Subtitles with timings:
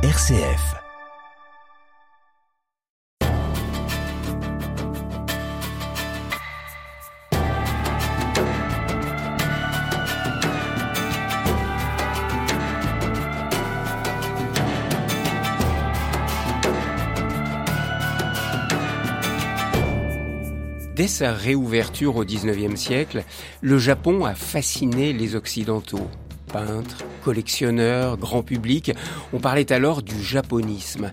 [0.00, 0.76] RCF.
[20.94, 23.24] Dès sa réouverture au XIXe siècle,
[23.62, 26.08] le Japon a fasciné les Occidentaux.
[26.48, 28.92] Peintres, collectionneurs, grand public,
[29.32, 31.10] on parlait alors du japonisme.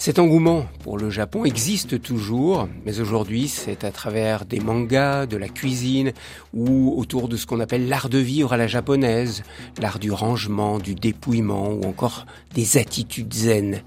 [0.00, 5.36] Cet engouement pour le Japon existe toujours, mais aujourd'hui c'est à travers des mangas, de
[5.36, 6.12] la cuisine
[6.54, 9.42] ou autour de ce qu'on appelle l'art de vivre à la japonaise,
[9.78, 13.82] l'art du rangement, du dépouillement ou encore des attitudes zen.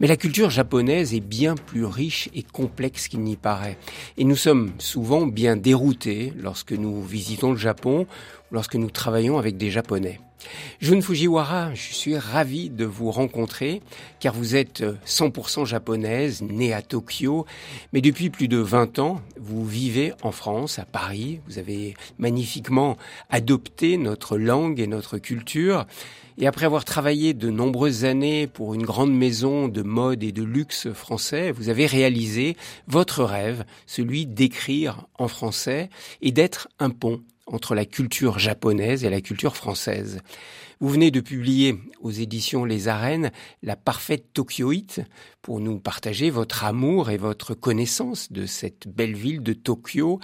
[0.00, 3.78] Mais la culture japonaise est bien plus riche et complexe qu'il n'y paraît.
[4.18, 8.08] Et nous sommes souvent bien déroutés lorsque nous visitons le Japon
[8.50, 10.18] ou lorsque nous travaillons avec des Japonais.
[10.80, 13.82] Jun Fujiwara, je suis ravi de vous rencontrer
[14.20, 17.46] car vous êtes 100% japonaise, née à Tokyo,
[17.92, 21.40] mais depuis plus de 20 ans, vous vivez en France, à Paris.
[21.46, 22.96] Vous avez magnifiquement
[23.30, 25.86] adopté notre langue et notre culture.
[26.38, 30.42] Et après avoir travaillé de nombreuses années pour une grande maison de mode et de
[30.42, 32.56] luxe français, vous avez réalisé
[32.86, 35.90] votre rêve, celui d'écrire en français
[36.22, 40.20] et d'être un pont entre la culture japonaise et la culture française.
[40.80, 43.30] Vous venez de publier aux éditions Les Arènes
[43.62, 45.00] La parfaite Tokyoïte
[45.40, 50.20] pour nous partager votre amour et votre connaissance de cette belle ville de Tokyo.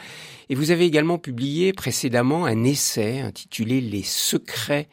[0.48, 4.88] Et vous avez également publié précédemment un essai intitulé Les secrets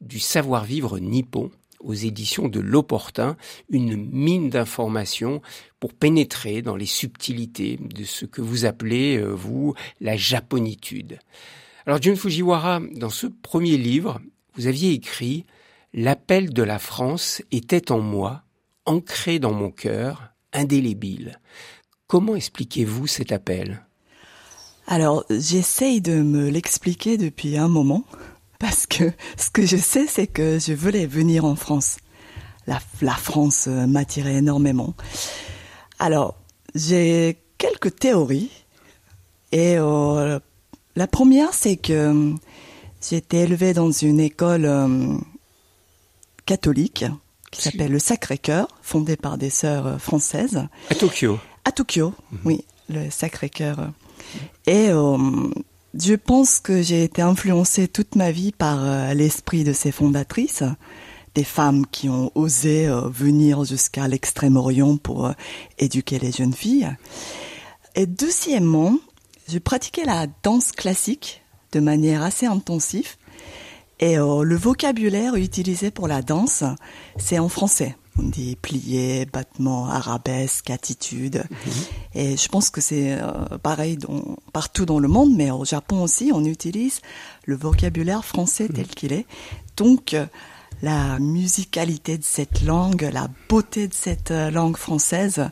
[0.00, 1.50] du savoir-vivre nippon
[1.80, 3.36] aux éditions de L'Opportun,
[3.70, 5.40] une mine d'informations
[5.80, 11.18] pour pénétrer dans les subtilités de ce que vous appelez, euh, vous, la japonitude.
[11.86, 14.20] Alors, Jun Fujiwara, dans ce premier livre,
[14.54, 15.46] vous aviez écrit
[15.94, 18.42] L'appel de la France était en moi,
[18.84, 21.40] ancré dans mon cœur, indélébile.
[22.06, 23.86] Comment expliquez-vous cet appel?
[24.86, 28.04] Alors, j'essaye de me l'expliquer depuis un moment
[28.58, 31.98] parce que ce que je sais, c'est que je voulais venir en France.
[32.66, 34.94] La, la France euh, m'attirait énormément.
[35.98, 36.36] Alors,
[36.74, 38.50] j'ai quelques théories.
[39.52, 40.38] Et euh,
[40.96, 42.34] la première, c'est que euh,
[43.00, 45.16] j'ai été élevée dans une école euh,
[46.46, 47.04] catholique
[47.50, 50.68] qui s'appelle le Sacré-Cœur, fondée par des sœurs françaises.
[50.90, 51.38] À Tokyo.
[51.64, 52.38] À Tokyo, mhm.
[52.44, 53.90] oui, le Sacré-Cœur.
[54.66, 54.90] Et
[56.00, 60.62] je pense que j'ai été influencée toute ma vie par euh, l'esprit de ces fondatrices,
[61.34, 65.32] des femmes qui ont osé euh, venir jusqu'à l'extrême-orient pour euh,
[65.78, 66.88] éduquer les jeunes filles.
[67.94, 68.96] Et deuxièmement,
[69.48, 71.42] je pratiquais la danse classique
[71.72, 73.16] de manière assez intensive.
[74.00, 76.62] Et le vocabulaire utilisé pour la danse,
[77.16, 81.44] c'est en français on dit plié, battement, arabesque, attitude.
[81.50, 81.72] Mhm.
[82.14, 83.98] Et je pense que c'est euh, pareil
[84.52, 87.00] partout dans le monde, mais au Japon aussi, on utilise
[87.44, 88.94] le vocabulaire français tel mhm.
[88.94, 89.26] qu'il est.
[89.76, 90.26] Donc, euh,
[90.82, 95.48] la musicalité de cette langue, la beauté de cette euh, langue française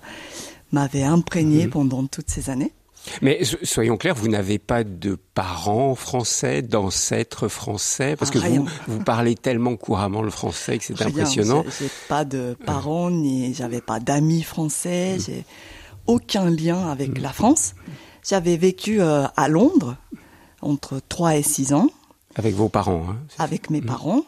[0.73, 1.71] m'avait imprégné mhm.
[1.71, 2.73] pendant toutes ces années.
[3.23, 9.03] Mais soyons clairs, vous n'avez pas de parents français, d'ancêtres français, parce que vous, vous
[9.03, 11.65] parlez tellement couramment le français que c'est impressionnant.
[11.79, 15.21] J'ai pas de parents, ni j'avais pas d'amis français, mm.
[15.21, 15.45] j'ai
[16.07, 17.23] aucun lien avec mm.
[17.23, 17.75] la France.
[18.29, 19.97] J'avais vécu euh, à Londres
[20.61, 21.89] entre 3 et 6 ans.
[22.35, 23.87] Avec vos parents hein, Avec mes mm.
[23.87, 24.23] parents.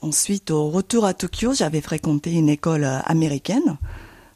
[0.00, 3.78] Ensuite, au retour à Tokyo, j'avais fréquenté une école euh, américaine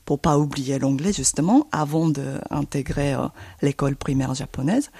[0.06, 3.27] pour pas oublier l'anglais justement, avant d'intégrer euh,
[3.61, 4.91] l'école primaire japonaise.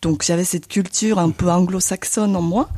[0.00, 2.68] Donc j'avais cette culture un peu anglo-saxonne en moi,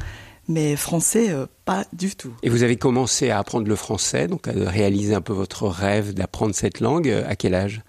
[0.49, 2.33] mais français euh, pas du tout.
[2.43, 6.15] Et vous avez commencé à apprendre le français, donc à réaliser un peu votre rêve
[6.15, 7.09] d'apprendre cette langue.
[7.09, 7.83] Euh, à quel âge?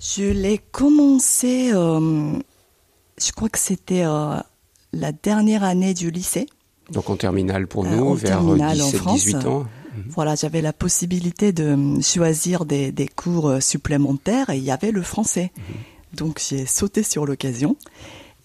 [0.00, 6.46] Je l'ai commencé, je crois que c'était la dernière année du lycée.
[6.90, 10.04] Donc en terminale pour nous, vers 17-18 ans Mhm.
[10.08, 15.02] Voilà, j'avais la possibilité de choisir des, cours euh, supplémentaires et il y avait le
[15.02, 15.52] français.
[15.56, 15.74] Mhm.
[16.14, 17.76] Donc j'ai sauté sur l'occasion.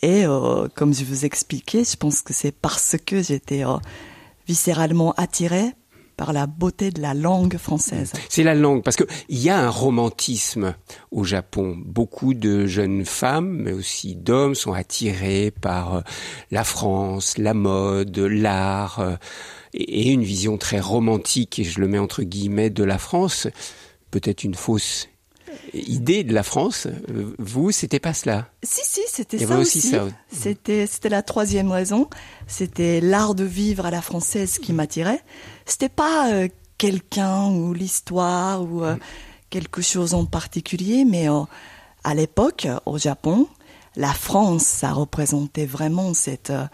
[0.02, 3.78] Et euh, comme je vous expliquais, je pense que c'est parce que j'étais euh,
[4.48, 5.74] viscéralement attirée
[6.18, 8.14] par la beauté de la langue française.
[8.30, 10.76] C'est la langue, parce qu'il y a un romantisme
[11.12, 11.78] au Japon.
[11.84, 16.04] Beaucoup de jeunes femmes, mais aussi d'hommes, sont attirés par
[16.52, 19.18] la France, la mode, l'art
[19.74, 23.48] et une vision très romantique, et je le mets entre guillemets, de la France,
[24.12, 25.10] peut-être une fausse
[25.74, 26.88] idée de la France.
[27.40, 29.82] Vous, c'était pas cela Si, si, c'était ça aussi.
[29.82, 30.06] Ça.
[30.32, 32.10] C'était, c'était la troisième raison.
[32.48, 35.22] C'était l'art de vivre à la française qui m'attirait.
[35.66, 36.48] C'était pas euh,
[36.78, 38.96] quelqu'un ou l'histoire ou euh,
[39.50, 41.42] quelque chose en particulier, mais euh,
[42.04, 43.48] à l'époque, au Japon,
[43.96, 46.66] la France, ça représentait vraiment cette, euh,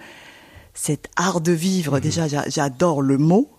[0.74, 1.96] cet art de vivre.
[1.96, 2.02] Mhm.
[2.02, 3.50] Déjà, j'a- j'adore le mot.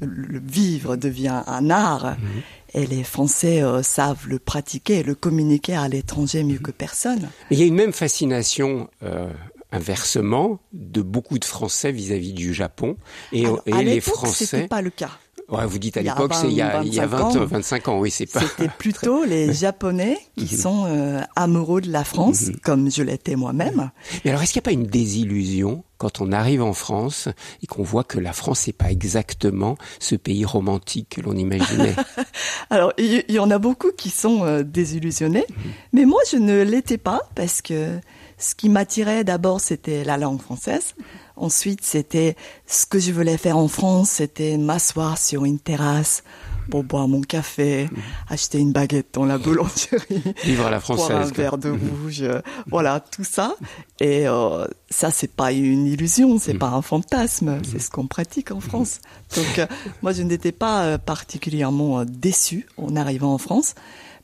[0.00, 2.16] Le vivre devient un art.
[2.18, 2.42] Mhm.
[2.74, 6.52] Et les Français euh, savent le pratiquer et le communiquer à l'étranger Mhm.
[6.52, 7.28] mieux que personne.
[7.50, 9.30] Mais il y a une même fascination, euh,
[9.72, 12.96] inversement, de beaucoup de Français vis-à-vis du Japon.
[13.32, 14.46] Et, Alors, et à les Français.
[14.46, 15.10] c'était pas le cas.
[15.50, 17.40] Ouais, vous dites à l'époque, c'est il y a, 20, il y a 20, 25
[17.42, 17.46] ans.
[17.46, 18.40] 25 ans, oui, c'est pas.
[18.40, 22.56] C'était plutôt les Japonais qui sont euh, amoureux de la France, Mhm.
[22.62, 23.90] comme je l'étais moi-même.
[24.24, 27.28] Mais alors, est-ce qu'il n'y a pas une désillusion quand on arrive en France
[27.62, 31.96] et qu'on voit que la France n'est pas exactement ce pays romantique que l'on imaginait?
[32.70, 35.70] Alors, il il y, en a beaucoup qui sont euh, désillusionnés, Mhm.
[35.92, 37.98] mais moi, je ne l'étais pas parce que
[38.38, 40.94] ce qui m'attirait d'abord, c'était la langue française.
[41.40, 46.22] Ensuite, c'était ce que je voulais faire en France, c'était m'asseoir sur une terrasse
[46.70, 47.98] pour boire mon café, Mhm.
[48.28, 50.22] acheter une baguette dans la boulangerie.
[50.44, 51.32] Vivre à la boire un française.
[51.32, 51.42] quoi.
[51.42, 53.56] verre de rouge, euh, voilà tout ça.
[54.00, 58.52] Et euh, ça, c'est pas une illusion, c'est pas un fantasme, c'est ce qu'on pratique
[58.52, 59.00] en France.
[59.34, 59.66] Donc, euh,
[60.02, 63.74] moi, je n'étais pas euh, particulièrement déçue en arrivant en France.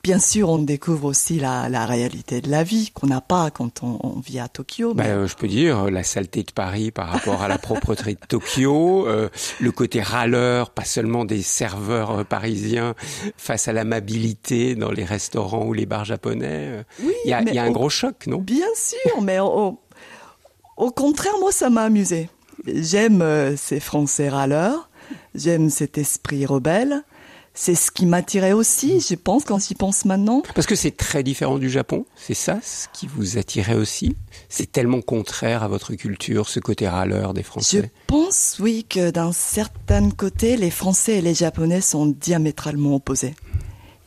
[0.06, 3.82] Bien sûr, on découvre aussi la, la réalité de la vie qu'on n'a pas quand
[3.82, 4.94] on, on vit à Tokyo.
[4.94, 8.14] Bah, mais- euh, je peux dire la saleté de Paris par rapport à la propreté
[8.14, 9.28] de Tokyo, euh,
[9.60, 12.94] le côté râleur, pas seulement des serveurs euh, parisiens
[13.36, 16.46] face à l'amabilité dans les restaurants ou les bars japonais.
[16.68, 16.82] euh.
[17.02, 18.38] oui, Il y a, il mais y a un gros choc, non?
[18.38, 19.80] Bien sûr, mais au,
[20.76, 22.28] au contraire, moi, ça m'a amusé.
[22.64, 24.88] J'aime euh, ces Français râleurs,
[25.34, 27.02] j'aime cet esprit rebelle.
[27.58, 30.42] C'est ce qui m'attirait aussi, je pense, quand j'y pense maintenant.
[30.54, 34.14] Parce que c'est très différent du Japon, c'est ça ce qui vous attirait aussi?
[34.50, 37.90] C'est tellement contraire à votre culture, ce côté râleur des Je Français.
[38.08, 43.34] pense, oui, que d'un certain côté, les Français et les Japonais sont diamétralement opposés.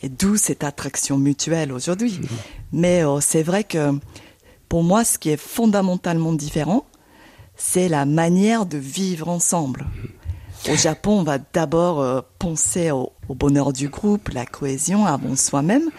[0.04, 2.20] Et d'où cette attraction mutuelle aujourd'hui.
[2.72, 3.94] Mais euh, c'est vrai que
[4.70, 6.86] pour moi, ce qui est fondamentalement différent,
[7.58, 9.88] c'est la manière de vivre ensemble.
[10.68, 15.36] Au Japon, on va d'abord euh, penser au, au bonheur du groupe, la cohésion avant
[15.36, 15.90] soi-même.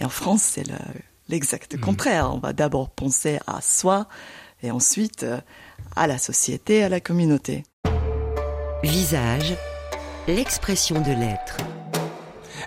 [0.00, 0.74] Et en France, c'est le-
[1.28, 2.30] l'exact contraire.
[2.32, 4.06] On va d'abord penser à soi
[4.62, 5.40] et ensuite euh,
[5.96, 7.64] à la société, à la communauté.
[8.82, 9.56] Visage,
[10.28, 11.56] l'expression de l'être.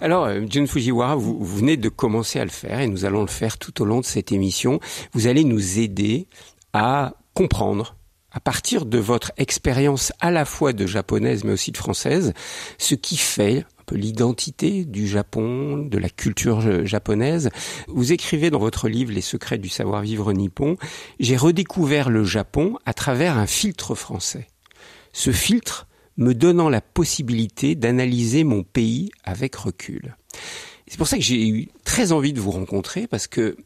[0.01, 3.21] Alors, euh, Jun Fujiwara, vous, vous venez de commencer à le faire et nous allons
[3.21, 4.79] le faire tout au long de cette émission.
[5.13, 6.27] Vous allez nous aider
[6.73, 7.95] à comprendre,
[8.37, 12.33] à partir de votre expérience à la fois de japonaise mais aussi de française,
[12.77, 17.49] ce qui fait l'identité du Japon, de la culture ja- japonaise.
[17.87, 20.77] Vous écrivez dans votre livre Les secrets du savoir-vivre nippon,
[21.19, 24.45] j'ai redécouvert le Japon à travers un filtre français.
[25.13, 25.87] Ce filtre
[26.17, 30.15] me donnant la possibilité d'analyser mon pays avec recul.
[30.87, 33.57] C'est pour ça que j'ai eu très envie de vous rencontrer parce que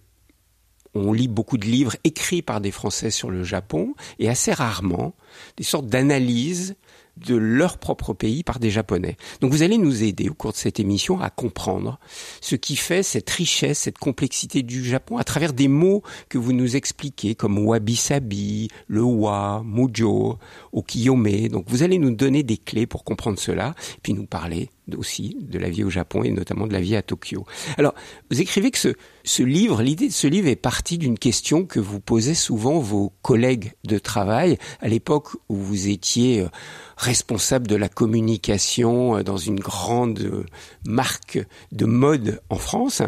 [0.94, 5.14] on lit beaucoup de livres écrits par des Français sur le Japon et assez rarement
[5.58, 6.76] des sortes d'analyses
[7.18, 9.18] de leur propre pays par des Japonais.
[9.42, 12.00] Donc vous allez nous aider au cours de cette émission à comprendre
[12.40, 16.54] ce qui fait cette richesse, cette complexité du Japon à travers des mots que vous
[16.54, 20.38] nous expliquez comme wabi-sabi, le wa, mujo,
[20.72, 21.48] okiyome.
[21.50, 25.60] Donc vous allez nous donner des clés pour comprendre cela, puis nous parler aussi de
[25.60, 27.46] la vie au Japon et notamment de la vie à Tokyo.
[27.78, 27.94] Alors,
[28.30, 28.94] vous écrivez que ce,
[29.24, 33.14] ce livre, l'idée de ce livre est partie d'une question que vous posez souvent vos
[33.22, 36.50] collègues de travail à l'époque où vous étiez euh,
[36.98, 40.46] responsable de la communication euh, dans une grande euh,
[40.86, 41.40] marque
[41.72, 43.02] de mode en France.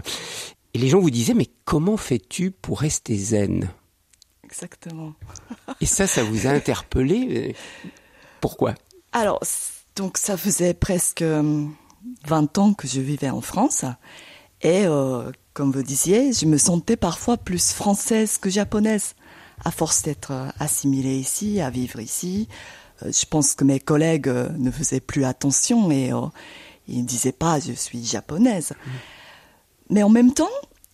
[0.73, 3.69] Et les gens vous disaient, mais comment fais-tu pour rester zen?
[4.43, 5.13] Exactement.
[5.81, 7.55] Et ça, ça vous a interpellé?
[8.41, 8.75] Pourquoi?
[9.11, 9.39] Alors,
[9.95, 11.65] donc ça faisait presque euh,
[12.27, 13.85] 20 ans que je vivais en France.
[14.61, 19.15] Et euh, comme vous disiez, je me sentais parfois plus française que japonaise,
[19.63, 22.47] à force d'être euh, assimilée ici, à vivre ici.
[23.01, 26.21] Euh, je pense que mes collègues euh, ne faisaient plus attention et euh,
[26.87, 28.73] ils ne disaient pas je suis japonaise.
[29.89, 30.49] Mais en même temps,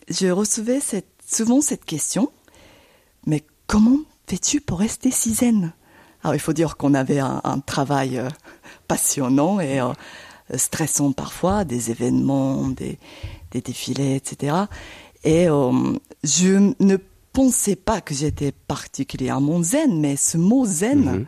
[0.07, 2.31] je recevais cette, souvent cette question,
[3.25, 5.73] mais comment fais-tu pour rester si zen
[6.23, 8.27] Alors il faut dire qu'on avait un, un travail euh,
[8.87, 9.93] passionnant et euh,
[10.55, 12.97] stressant parfois, des événements, des,
[13.51, 14.55] des défilés, etc.
[15.23, 15.71] Et euh,
[16.23, 16.97] je ne
[17.33, 21.25] pensais pas que j'étais particulièrement zen, mais ce mot zen Mhm.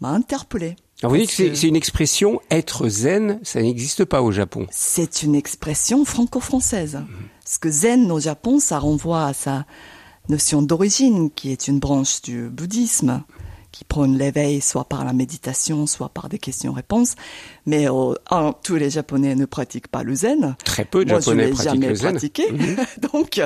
[0.00, 0.76] m'a interpellé.
[1.02, 4.66] Alors vous dites que c'est- c'est une expression être zen, ça n'existe pas au Japon.
[4.70, 7.00] C'est une expression franco-française.
[7.44, 9.66] Parce que zen au Japon, ça renvoie à sa
[10.28, 13.22] notion d'origine, qui est une branche du bouddhisme,
[13.74, 17.16] qui prône l'éveil, soit par la méditation, soit par des questions-réponses.
[17.66, 18.14] Mais euh,
[18.62, 20.54] tous les Japonais ne pratiquent pas le zen.
[20.64, 22.10] Très peu de Japonais pratiquent jamais le zen.
[22.12, 22.52] Pratiqué.
[22.52, 22.76] Mhm.
[23.12, 23.40] Donc,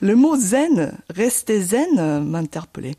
[0.00, 2.94] le mot zen, rester zen, euh, m'interpellait.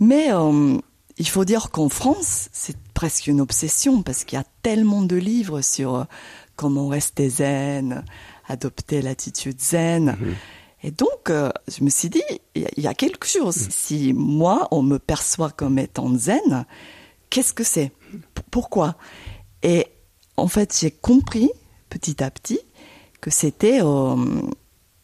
[0.00, 0.76] Mais euh,
[1.16, 5.16] il faut dire qu'en France, c'est presque une obsession parce qu'il y a tellement de
[5.16, 6.04] livres sur
[6.56, 8.04] comment rester zen,
[8.48, 10.16] adopter l'attitude zen.
[10.20, 10.34] Mhm.
[10.82, 12.22] Et donc, euh, je me suis dit,
[12.54, 13.66] il y, a quelque chose.
[13.66, 13.70] Mm.
[13.70, 16.66] Si moi, on me perçoit comme étant zen,
[17.30, 17.92] qu'est-ce que c'est?
[18.50, 18.96] Pourquoi?
[19.62, 19.86] Et
[20.36, 21.50] en fait, j'ai compris
[21.90, 22.60] petit à petit
[23.20, 24.16] que c'était euh,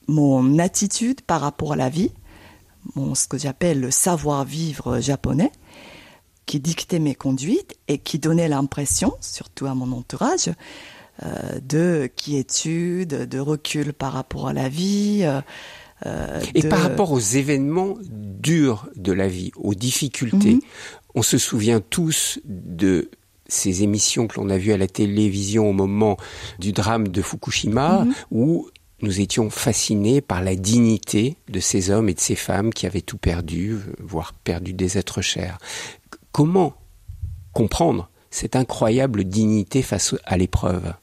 [0.07, 2.13] mon attitude par rapport à la vie,
[2.95, 5.51] mon, ce que j'appelle le savoir-vivre japonais,
[6.47, 10.51] qui dictait mes conduites et qui donnait l'impression, surtout à mon entourage,
[11.63, 15.21] de quiétude, de recul par rapport à la vie.
[15.23, 15.41] Euh,
[16.07, 20.61] euh, Et par rapport aux événements durs de la vie, aux difficultés, mhm.
[21.15, 23.11] on se souvient tous de
[23.47, 26.17] ces émissions que l'on a vues à la télévision au moment
[26.59, 28.15] du drame de Fukushima, mhm.
[28.31, 28.69] où
[29.03, 33.03] nous étions fascinés par la dignité de ces hommes et de ces femmes qui avaient
[33.03, 35.59] tout perdu, voire perdu des êtres chers.
[36.33, 36.75] Comment
[37.53, 40.95] comprendre cette incroyable dignité face à l'épreuve?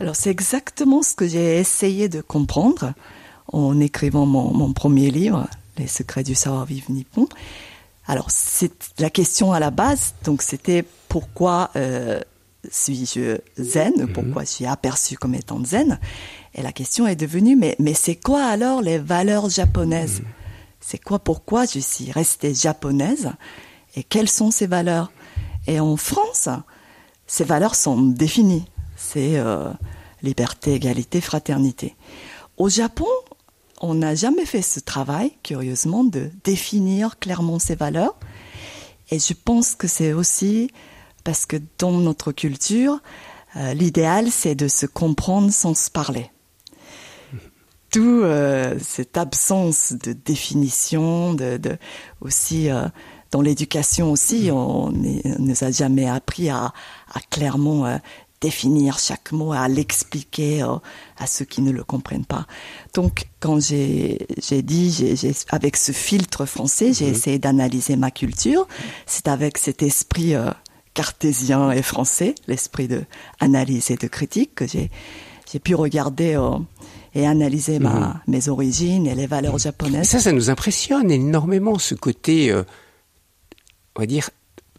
[0.00, 2.94] Alors c'est exactement ce que j'ai essayé de comprendre
[3.52, 5.48] en écrivant mon, premier livre,
[5.78, 7.28] Les secrets du savoir-vivre nippon.
[8.06, 12.20] Alors c'est la question à la base, donc c'était pourquoi euh,
[12.70, 14.12] suis-je zen, mhm.
[14.12, 15.98] pourquoi je suis aperçu comme étant zen?
[16.54, 20.20] Et la question est devenue, mais, mais c'est quoi alors les valeurs japonaises?
[20.20, 20.26] Mhm.
[20.80, 23.32] C'est quoi, pourquoi je suis restée japonaise?
[23.96, 25.10] Et quelles sont ces valeurs?
[25.66, 26.48] Et en France,
[27.26, 28.66] ces valeurs sont définies
[29.04, 29.70] c'est euh,
[30.22, 31.94] liberté, égalité, fraternité.
[32.56, 33.08] Au Japon,
[33.80, 38.16] on n'a jamais fait ce travail, curieusement, de définir clairement ces valeurs.
[39.10, 40.70] Et je pense que c'est aussi
[41.22, 43.00] parce que dans notre culture,
[43.56, 46.30] euh, l'idéal, c'est de se comprendre sans se parler.
[47.90, 51.60] Tout euh, cette absence de définition, de,
[52.20, 52.68] aussi
[53.30, 56.72] dans l'éducation aussi, on ne nous a jamais appris à,
[57.12, 57.98] à clairement
[58.44, 60.76] définir chaque mot, à l'expliquer euh,
[61.16, 62.46] à ceux qui ne le comprennent pas.
[62.92, 64.18] Donc, quand j'ai
[64.62, 67.12] dit, avec ce filtre français, j'ai mhm.
[67.14, 68.68] essayé d'analyser ma culture.
[69.06, 70.50] C'est avec cet esprit euh,
[70.92, 73.04] cartésien et français, l'esprit de
[73.40, 74.90] analyse et de critique, que j'ai
[75.60, 76.58] pu regarder euh,
[77.14, 78.20] et analyser ma, mhm.
[78.26, 80.08] mes origines et les valeurs japonaises.
[80.08, 84.28] Ça, ça nous impressionne énormément, ce côté, on va dire,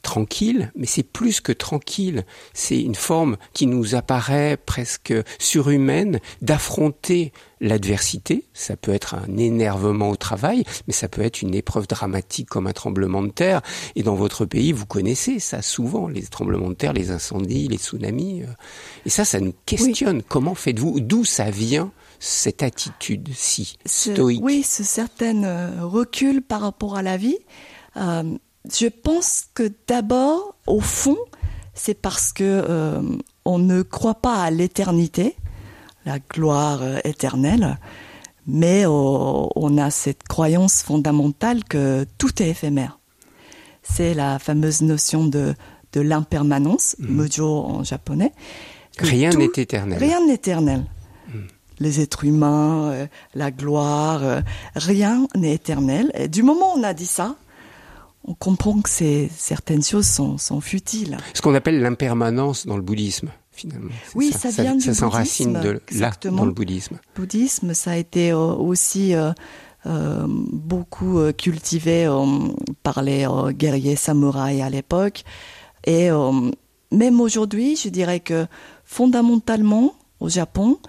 [0.05, 2.25] tranquille, mais c'est plus que tranquille.
[2.53, 8.45] C'est une forme qui nous apparaît presque surhumaine d'affronter l'adversité.
[8.53, 12.67] Ça peut être un énervement au travail, mais ça peut être une épreuve dramatique comme
[12.67, 13.62] un tremblement de terre.
[13.95, 17.77] Et dans votre pays, vous connaissez ça souvent, les tremblements de terre, les incendies, les
[17.77, 18.43] tsunamis.
[19.05, 20.21] Et ça, ça nous questionne.
[20.21, 21.00] Comment faites-vous?
[21.00, 24.43] D'où ça vient cette attitude si stoïque?
[24.43, 27.39] Oui, ce certain euh, recul par rapport à la vie.
[27.97, 28.38] Euh,
[28.74, 31.17] je pense que d'abord, au fond,
[31.74, 33.01] c'est parce que euh,
[33.43, 35.36] on ne croit pas à l'éternité,
[36.05, 37.77] la gloire euh, éternelle,
[38.48, 43.00] mais on a cette croyance fondamentale que tout est éphémère.
[43.81, 45.55] C'est la fameuse notion de,
[45.93, 47.07] de l'impermanence, mmh.
[47.07, 48.34] mujo en japonais.
[49.00, 49.98] Rien n'est éternel.
[49.98, 50.86] Rien n'est éternel.
[51.27, 51.39] Mmh.
[51.79, 54.43] Les êtres humains, euh, la gloire,
[54.75, 56.12] rien n'est éternel.
[56.13, 57.36] Et du moment où on a dit ça,
[58.27, 61.17] on comprend que certaines choses sont, futiles.
[61.34, 63.91] Ce qu'on appelle l'impermanence dans le bouddhisme, finalement.
[64.15, 66.98] Oui, ça, vient ça, s'enracine de là dans le bouddhisme.
[67.15, 69.32] Le bouddhisme, ça a été euh, aussi euh,
[69.86, 72.10] euh, beaucoup cultivé
[72.82, 75.24] par les guerriers samouraïs à l'époque.
[75.86, 76.10] Et
[76.91, 78.48] même aujourd'hui, je dirais que
[78.84, 80.79] fondamentalement, au Japon,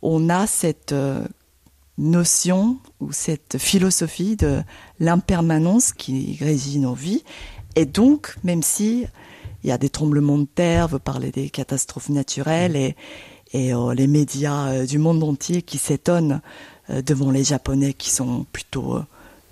[0.00, 0.94] on a cette
[1.98, 4.62] notion ou cette philosophie de
[5.00, 7.24] l'impermanence qui régit nos vies.
[7.76, 9.06] Et donc, même si
[9.64, 12.96] il y a des tremblements de terre, vous parlez des catastrophes naturelles et,
[13.52, 16.40] et euh, les médias euh, du monde entier qui s'étonnent
[16.90, 19.00] euh, devant les Japonais qui sont plutôt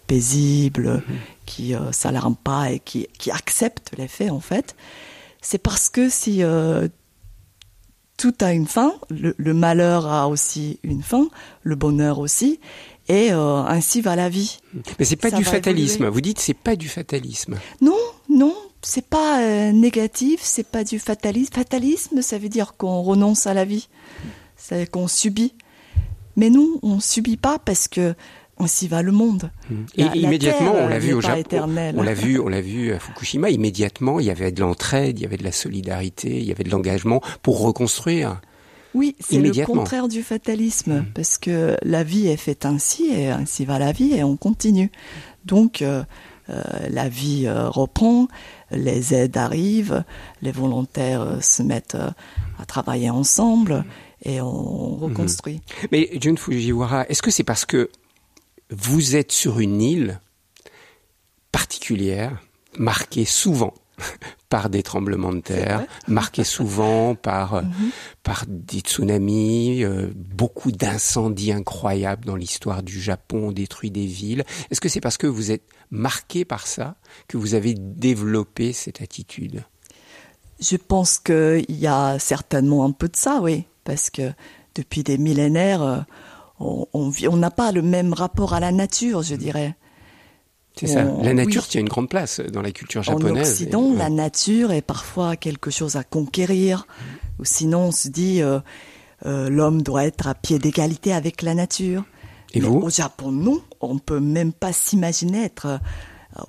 [0.06, 1.46] paisibles, mm-hmm.
[1.46, 4.76] qui s'alarment pas et qui, qui, acceptent les faits en fait,
[5.42, 6.42] c'est parce que si
[8.16, 11.28] tout a une fin, le, malheur a aussi une fin,
[11.62, 12.60] le bonheur aussi,
[13.08, 14.58] et euh, ainsi va la vie.
[14.98, 16.08] Mais c'est pas du fatalisme.
[16.08, 17.56] Vous dites c'est pas du fatalisme.
[17.80, 17.96] Non,
[18.28, 21.52] non, c'est pas euh, négatif, c'est pas du fatalisme.
[21.54, 23.88] Fatalisme, ça veut dire qu'on renonce à la vie,
[24.56, 25.54] c'est qu'on subit.
[26.36, 28.14] Mais nous, on subit pas parce que
[28.58, 29.50] ainsi va le monde.
[29.70, 29.74] Mmh.
[29.96, 31.36] Et La- immédiatement, on l'a vu au Japon.
[31.40, 31.94] éternelle.
[31.98, 33.50] On l'a vu, on l'a vu à Fukushima.
[33.50, 36.64] Immédiatement, il y avait de l'entraide, il y avait de la solidarité, il y avait
[36.64, 38.40] de l'engagement pour reconstruire.
[38.96, 43.66] Oui, c'est le contraire du fatalisme, parce que la vie est faite ainsi, et ainsi
[43.66, 44.90] va la vie, et on continue.
[45.44, 46.02] Donc, euh,
[46.48, 48.26] euh, la vie euh, reprend,
[48.70, 50.02] les aides arrivent,
[50.40, 51.98] les volontaires se mettent
[52.58, 53.84] à travailler ensemble,
[54.24, 55.60] et on reconstruit.
[55.92, 57.90] Mais Jun Fujiwara, est-ce que c'est parce que
[58.70, 60.20] vous êtes sur une île
[61.52, 62.42] particulière,
[62.78, 63.74] marquée souvent
[64.48, 65.86] par des tremblements de terre, vrai.
[66.08, 67.62] marquée souvent par euh,
[68.22, 74.44] par des tsunamis, euh, beaucoup d'incendies incroyables dans l'histoire du Japon, ont détruit des villes.
[74.70, 76.96] Est-ce que c'est parce que vous êtes marqué par ça
[77.28, 79.64] que vous avez développé cette attitude?
[80.60, 84.32] Je pense qu'il y a certainement un peu de ça, oui, parce que
[84.74, 85.98] depuis des millénaires, euh,
[86.60, 89.76] on on vit- on n'a pas le même rapport à la nature, je dirais.
[90.78, 91.04] C'est ça.
[91.22, 91.68] La nature oui.
[91.70, 93.50] tient une grande place dans la culture En japonaise.
[93.50, 96.86] Occident, Et- la nature est parfois quelque chose à conquérir,
[97.38, 98.60] ou sinon on se dit euh,
[99.24, 102.04] euh, l'homme doit être à pied d'égalité avec la nature.
[102.52, 105.78] Et Mais vous Au Japon, non, on peut même pas s'imaginer être euh,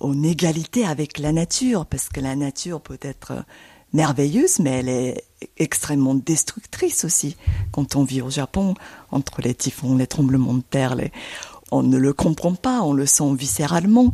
[0.01, 3.45] en égalité avec la nature, parce que la nature peut être
[3.93, 5.23] merveilleuse, mais elle est
[5.57, 7.37] extrêmement destructrice aussi.
[7.71, 8.73] Quand on vit au Japon,
[9.11, 11.11] entre les typhons, les tremblements de terre, les...
[11.71, 14.13] on ne le comprend pas, on le sent viscéralement.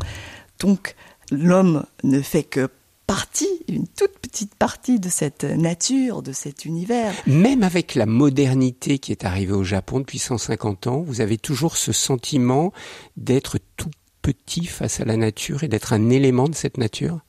[0.60, 0.96] Donc
[1.32, 2.70] l'homme ne fait que
[3.08, 7.14] partie, une toute petite partie de cette nature, de cet univers.
[7.28, 11.78] Même avec la modernité qui est arrivée au Japon depuis 150 ans, vous avez toujours
[11.78, 12.72] ce sentiment
[13.18, 13.92] d'être tout
[14.22, 17.20] petit face à la nature et d'être un élément de cette nature?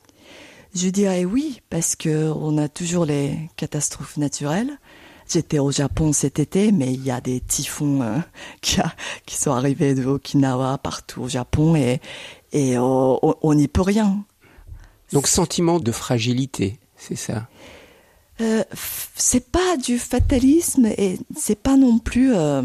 [0.74, 4.78] Je dirais oui, parce que on a toujours les catastrophes naturelles.
[5.28, 8.18] J'étais au Japon cet été, mais il y a des typhons euh,
[8.60, 8.94] qui, a-
[9.26, 12.00] qui sont arrivés de Okinawa partout au Japon et,
[12.52, 14.24] et euh, on n'y peut rien.
[15.12, 17.48] Donc sentiment de fragilité, c'est ça?
[18.40, 18.64] Euh,
[19.14, 22.62] c'est pas du fatalisme et c'est pas non plus euh,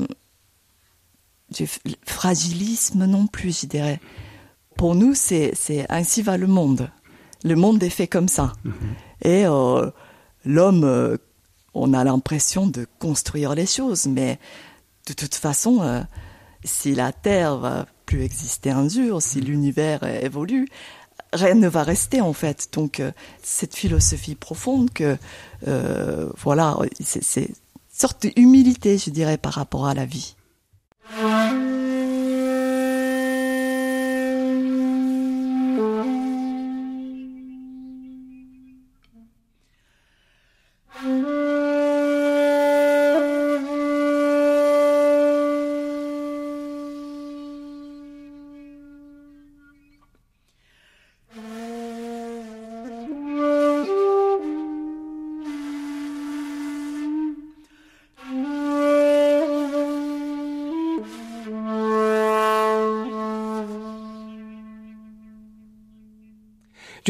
[1.51, 1.67] du
[2.05, 3.99] fragilisme non plus, je dirais.
[4.77, 5.53] Pour nous, c'est
[5.89, 6.89] ainsi va le monde.
[7.43, 8.53] Le monde est fait comme ça.
[9.23, 9.89] Et euh,
[10.45, 11.17] l'homme, euh,
[11.73, 14.39] on a l'impression de construire les choses, mais
[15.07, 16.01] de toute façon, euh,
[16.63, 20.67] si la Terre va plus exister un jour, si l'univers euh, évolue,
[21.33, 22.69] rien ne va rester en fait.
[22.73, 23.11] Donc euh,
[23.43, 25.17] cette philosophie profonde que
[25.67, 27.55] euh, voilà, c'est c'est une
[27.89, 30.35] sorte d'humilité, je dirais, par rapport à la vie.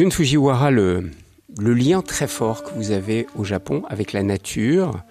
[0.00, 1.10] Jun Fujiwara, le,
[1.58, 5.04] lien très fort que vous avez au Japon avec la nature,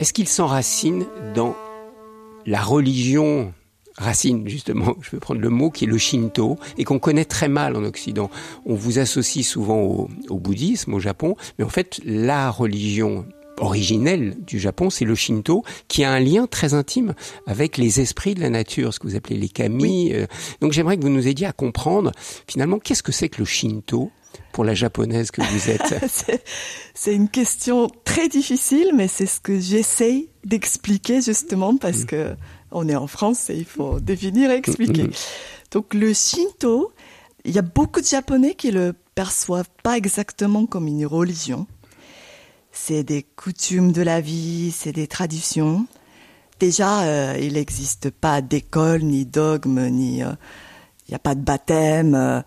[0.00, 1.54] est-ce qu'il s'enracine dans
[2.44, 3.54] la religion
[3.96, 7.46] racine, justement, je vais prendre le mot, qui est le Shinto, et qu'on connaît très
[7.46, 8.28] mal en Occident?
[8.66, 13.24] On vous associe souvent au bouddhisme, au Japon, mais en fait, la religion
[13.60, 17.14] originelle du Japon, c'est le Shinto, qui a un lien très intime
[17.46, 20.12] avec les esprits de la nature, ce que vous appelez les kami.
[20.14, 20.26] Euh,
[20.60, 22.12] Donc j'aimerais que vous nous aidiez à comprendre,
[22.46, 24.10] finalement, qu'est-ce que c'est que le Shinto
[24.52, 25.94] pour la japonaise que vous êtes
[26.94, 32.34] C'est- une question très difficile, mais c'est ce que j'essaye d'expliquer justement parce que
[32.70, 35.08] on est en France et il faut définir et expliquer.
[35.70, 36.92] Donc le Shinto,
[37.44, 41.66] il y a beaucoup de Japonais qui le perçoivent pas exactement comme une religion.
[42.80, 45.86] C'est des coutumes de la vie, c'est des traditions.
[46.60, 50.32] Déjà, euh, il n'existe pas d'école, ni dogme, ni euh,
[51.06, 52.14] il n'y a pas de baptême.
[52.14, 52.40] euh,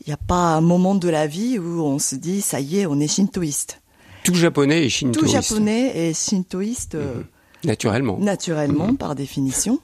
[0.00, 2.78] il n'y a pas un moment de la vie où on se dit ça y
[2.80, 3.80] est, on est shintoïste.
[4.24, 5.20] Tout japonais est shintoïste.
[5.26, 7.22] Tout japonais est shintoïste euh,
[7.64, 8.18] Naturellement.
[8.18, 9.80] naturellement par définition.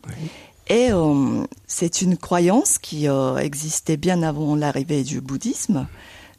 [0.69, 0.89] Et
[1.67, 3.07] c'est une croyance qui
[3.39, 5.87] existait bien avant l'arrivée du bouddhisme.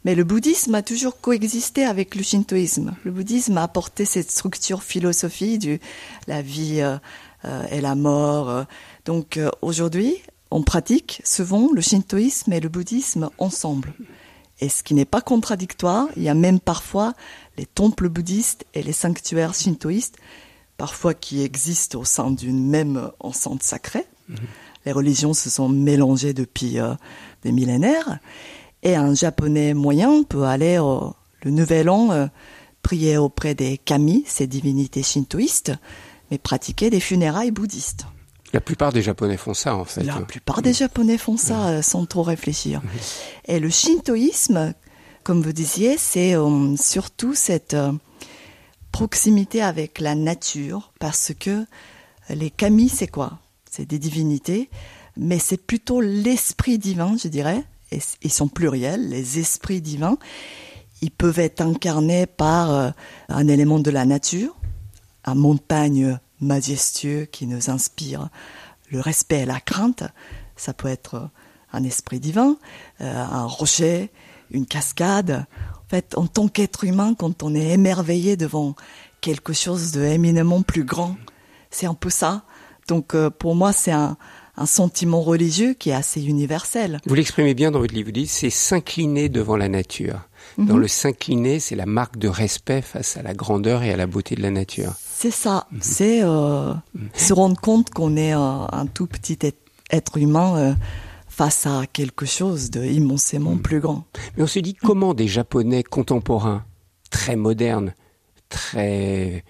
[0.06, 2.94] Mais le bouddhisme a toujours coexisté avec le shintoïsme.
[3.02, 5.80] Le bouddhisme a apporté cette structure philosophie du
[6.28, 6.96] la vie euh,
[7.44, 8.48] euh, et la mort.
[8.48, 8.62] euh.
[9.04, 10.14] Donc euh, aujourd'hui,
[10.52, 13.94] on pratique souvent le shintoïsme et le bouddhisme ensemble.
[14.60, 17.14] Et ce qui n'est pas contradictoire, il y a même parfois
[17.58, 20.18] les temples bouddhistes et les sanctuaires shintoïstes,
[20.76, 24.06] parfois qui existent au sein d'une même enceinte sacrée.
[24.84, 26.94] les religions se sont mélangées depuis euh,
[27.42, 28.20] des millénaires.
[28.82, 31.14] Et un japonais moyen peut aller au
[31.46, 32.26] le nouvel an euh,
[32.82, 35.72] prier auprès des kami, ces divinités shintoïstes,
[36.30, 38.06] mais pratiquer des funérailles bouddhistes.
[38.52, 40.02] La plupart des Japonais font ça, en fait.
[40.02, 42.80] La plupart des Japonais font ça euh, sans trop réfléchir.
[43.46, 44.74] Et le shintoïsme,
[45.24, 47.76] comme vous disiez, c'est euh, surtout cette
[48.92, 51.64] proximité avec la nature, parce que
[52.30, 53.38] les kami, c'est quoi?
[53.70, 54.70] C'est des divinités,
[55.16, 57.62] mais c'est plutôt l'esprit divin, je dirais.
[57.92, 60.18] Ils sont pluriels, les esprits divins.
[61.02, 62.92] Ils peuvent être incarnés par
[63.28, 64.56] un élément de la nature,
[65.24, 68.28] un montagne majestueux qui nous inspire
[68.90, 70.04] le respect et la crainte.
[70.56, 71.30] Ça peut être
[71.72, 72.56] un esprit divin,
[73.00, 74.10] euh, un rocher,
[74.50, 75.46] une cascade.
[75.74, 78.74] En fait, en tant qu'être humain, quand on est émerveillé devant
[79.20, 81.16] quelque chose de éminemment plus grand,
[81.70, 82.44] c'est un peu ça.
[82.88, 84.16] Donc euh, pour moi, c'est un,
[84.56, 87.00] un sentiment religieux qui est assez universel.
[87.06, 90.20] Vous l'exprimez bien dans votre livre, vous dites c'est s'incliner devant la nature.
[90.58, 90.80] Dans Mhm.
[90.80, 94.34] le s'incliner, c'est la marque de respect face à la grandeur et à la beauté
[94.36, 94.92] de la nature.
[94.98, 96.72] C'est ça, c'est euh,
[97.14, 99.58] se rendre compte qu'on est un, un tout petit être,
[99.90, 100.74] être humain euh,
[101.28, 104.04] face à quelque chose de immensément plus grand.
[104.36, 106.64] Mais on se dit comment des Japonais contemporains,
[107.10, 107.92] très modernes,
[108.48, 109.44] très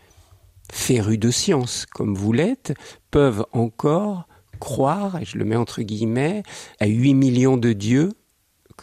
[0.72, 2.74] férus de science, comme vous l'êtes,
[3.10, 6.42] peuvent encore croire, et je le mets entre guillemets,
[6.80, 8.10] à 8 millions de dieux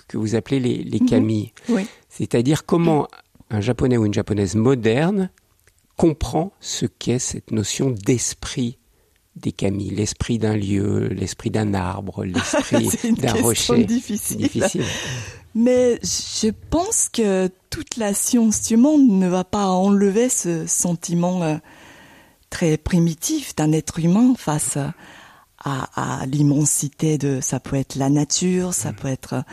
[0.08, 1.54] que vous appelez les, les kami.
[1.70, 1.86] Oui.
[2.10, 3.08] C'est-à-dire comment
[3.50, 5.30] un japonais ou une japonaise moderne
[5.98, 8.80] comprend ce qu'est cette notion d'esprit
[9.36, 12.24] des kami, l'esprit d'un lieu, l'esprit d'un arbre,
[12.72, 13.76] l'esprit d'un rocher.
[13.78, 14.38] C'est difficile.
[14.38, 14.84] difficile.
[15.56, 21.44] Mais je pense que toute la science du monde ne va pas enlever ce sentiment
[21.44, 21.58] euh,
[22.50, 24.78] très primitif d'un être humain face
[25.64, 29.44] à, à l'immensité de, ça peut être la nature, ça peut être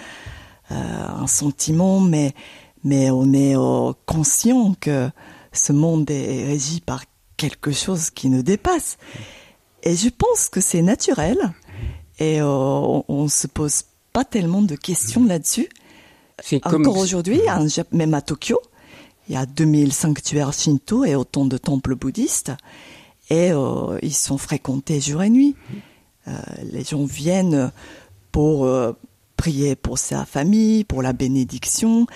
[0.70, 2.34] euh, un sentiment, mais,
[2.84, 5.10] mais on est euh, conscient que
[5.52, 7.04] ce monde est régi par
[7.36, 8.98] quelque chose qui nous dépasse.
[9.82, 11.38] Et je pense que c'est naturel
[12.18, 15.68] et euh, on, on se pose pas tellement de questions là-dessus.
[16.62, 17.40] Comme Encore aujourd'hui,
[17.92, 18.60] même à Tokyo,
[19.28, 22.52] il y a 2000 sanctuaires shinto et autant de temples bouddhistes.
[23.28, 25.54] Et euh, ils sont fréquentés jour et nuit.
[26.30, 26.38] Euh,
[26.72, 27.72] les gens viennent
[28.32, 28.92] pour euh,
[29.36, 32.06] prier pour sa famille, pour la bénédiction.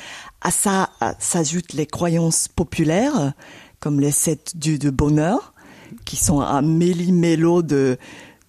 [0.41, 3.33] À ça s'ajoutent les croyances populaires,
[3.81, 5.55] comme les sept dieux de bonheur,
[6.05, 7.99] qui sont un méli-mélo de,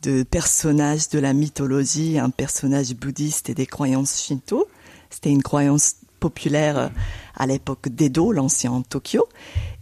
[0.03, 4.67] de personnages de la mythologie, un personnage bouddhiste et des croyances shinto.
[5.09, 6.87] C'était une croyance populaire euh,
[7.35, 9.27] à l'époque d'Edo, l'ancien Tokyo.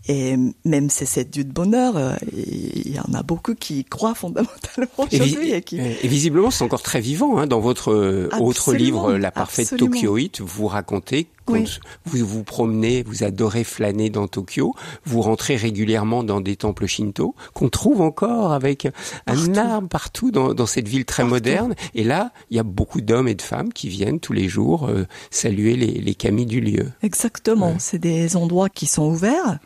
[0.09, 0.35] Et
[0.65, 4.87] même ces sept dieux de bonheur, euh, il y en a beaucoup qui croient fondamentalement
[4.97, 5.51] aujourd'hui.
[5.53, 5.79] Et qui...
[5.79, 7.37] et visiblement, c'est encore très vivant.
[7.37, 7.47] Hein.
[7.47, 9.75] Dans votre euh, autre livre, La parfaite.
[9.77, 11.79] Tokyoïte, vous racontez quand Oui.
[12.05, 14.73] vous vous promenez, vous adorez flâner dans Tokyo,
[15.05, 18.87] vous rentrez régulièrement dans des temples shinto qu'on trouve encore avec
[19.27, 21.33] un arbre partout dans, dans cette ville très Partout.
[21.35, 21.75] moderne.
[21.95, 24.87] Et là, il y a beaucoup d'hommes et de femmes qui viennent tous les jours
[24.87, 26.91] euh, saluer les, les kami du lieu.
[27.01, 27.75] Exactement, Ouais.
[27.79, 29.59] c'est des endroits qui sont ouverts,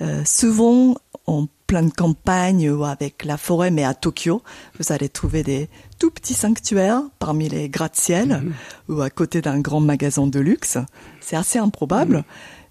[0.00, 4.42] euh, souvent en pleine campagne ou avec la forêt, mais à Tokyo,
[4.78, 8.42] vous allez trouver des tout petits sanctuaires parmi les gratte-ciel
[8.88, 10.78] ou à côté d'un grand magasin de luxe.
[11.20, 12.24] C'est assez improbable,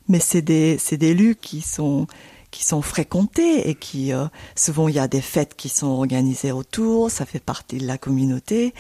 [0.08, 2.08] mais c'est des, c'est des lieux qui sont
[2.52, 6.52] qui sont fréquentés et qui euh, souvent il y a des fêtes qui sont organisées
[6.52, 8.74] autour, ça fait partie de la communauté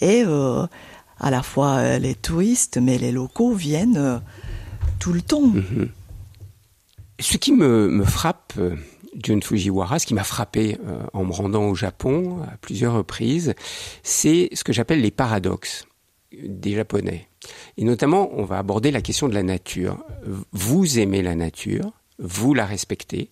[0.00, 0.66] et euh,
[1.20, 4.20] à la fois les touristes mais les locaux viennent
[4.98, 5.52] tout le temps.
[7.22, 8.74] Ce qui me, frappe, euh,
[9.22, 13.54] Jun Fujiwara, ce qui m'a frappé euh, en me rendant au Japon à plusieurs reprises,
[14.02, 15.86] c'est ce que j'appelle les paradoxes
[16.32, 17.28] des Japonais.
[17.76, 20.04] Et notamment, on va aborder la question de la nature.
[20.50, 23.30] Vous aimez la nature, vous la respectez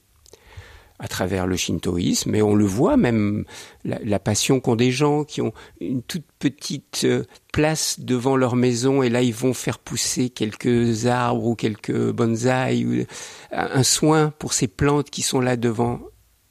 [1.00, 3.44] à travers le shintoïsme, et on le voit même
[3.84, 9.02] la, passion qu'ont des gens qui ont une toute petite euh, place devant leur maison,
[9.02, 13.04] et là ils vont faire pousser quelques arbres ou quelques bonsaïs, ou
[13.52, 16.00] un soin pour ces plantes qui sont là devant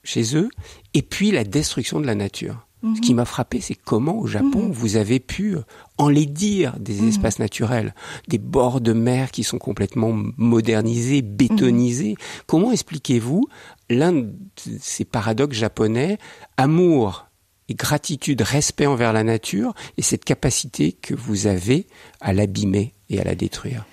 [0.03, 0.49] chez eux,
[0.93, 2.65] et puis la destruction de la nature.
[2.81, 5.57] Ce qui m'a frappé, c'est comment au Japon vous avez pu
[5.97, 7.93] enlaidir des espaces naturels,
[8.29, 12.15] des bords de mer qui sont complètement modernisés, bétonisés.
[12.47, 13.49] Comment expliquez-vous
[13.89, 14.31] l'un de
[14.79, 16.19] ces paradoxes japonais,
[16.55, 17.27] amour
[17.67, 21.85] et gratitude, respect envers la nature, et cette capacité que vous avez
[22.21, 23.85] à l'abîmer et à la détruire?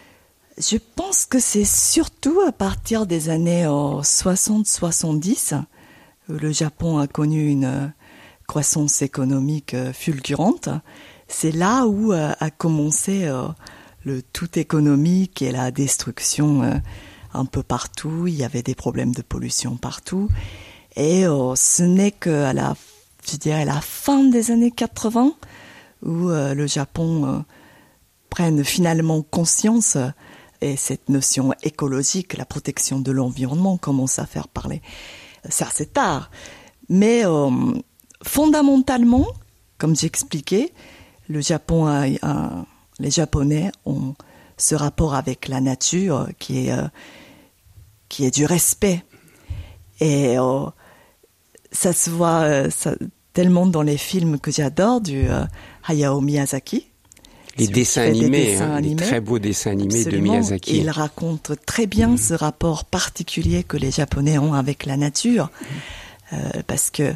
[0.59, 5.61] Je pense que c'est surtout à partir des années 60-70
[6.29, 7.87] où le Japon a connu une euh,
[8.47, 10.69] croissance économique fulgurante,
[11.29, 13.29] c'est là où a commencé
[14.05, 16.81] le tout économique et la destruction
[17.35, 18.27] un peu partout.
[18.29, 20.29] Il y avait des problèmes de pollution partout.
[20.95, 22.77] Et ce n'est qu'à la,
[23.45, 25.33] la fin des années 80
[26.03, 27.45] où le Japon
[28.31, 29.99] prenne finalement conscience
[30.61, 34.83] et cette notion écologique, la protection de l'environnement commence à faire parler.
[35.49, 36.31] C'est assez tard.
[36.89, 37.51] Mais euh,
[38.27, 39.27] fondamentalement,
[39.79, 40.73] comme j'expliquais,
[41.29, 42.07] le Japon a,
[42.99, 44.15] les Japonais ont
[44.57, 46.87] ce rapport avec la nature qui est, euh,
[48.09, 49.03] qui est du respect.
[50.01, 50.67] Et euh,
[51.73, 52.47] ça se voit
[53.33, 55.27] tellement dans les films que j'adore du
[55.87, 56.87] Hayao Miyazaki
[57.59, 60.79] les dessins animés, hein, les très beaux dessins animés de Miyazaki.
[60.79, 62.19] il raconte très bien mhm.
[62.19, 65.51] ce rapport particulier que les Japonais ont avec la nature,
[66.33, 66.37] euh,
[66.67, 67.15] parce que euh,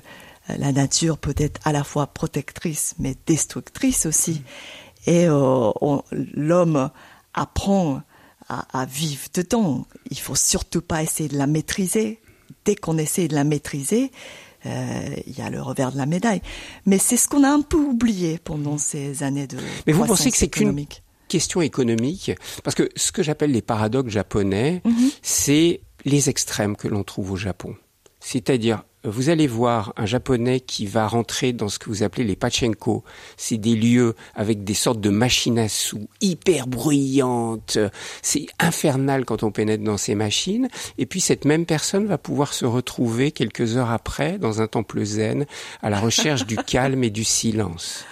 [0.59, 4.43] la nature peut être à la fois protectrice mais destructrice aussi.
[5.07, 5.71] Et euh,
[6.35, 6.91] l'homme
[7.35, 8.03] apprend
[8.49, 9.87] à, à, vivre dedans.
[10.11, 12.21] Il faut surtout pas essayer de la maîtriser.
[12.65, 14.11] Dès qu'on essaie de la maîtriser,
[14.67, 16.43] euh, il y a le revers de la médaille.
[16.85, 20.31] Mais c'est ce qu'on a un peu oublié pendant ces années de Mais vous pensez
[20.31, 20.87] que c'est qu'une
[21.29, 22.33] question économique?
[22.65, 25.11] Parce que ce que j'appelle les paradoxes japonais, mhm.
[25.23, 27.75] c'est les extrêmes que l'on trouve au Japon.
[28.21, 32.37] C'est-à-dire vous allez voir un japonais qui va rentrer dans ce que vous appelez les
[32.37, 33.03] pachenko.
[33.37, 37.79] C'est des lieux avec des sortes de machines à sous hyper bruyantes.
[38.23, 40.69] C'est infernal quand on pénètre dans ces machines.
[40.99, 45.03] Et puis cette même personne va pouvoir se retrouver quelques heures après dans un temple
[45.05, 45.47] zen
[45.83, 48.05] à la recherche du calme et du silence.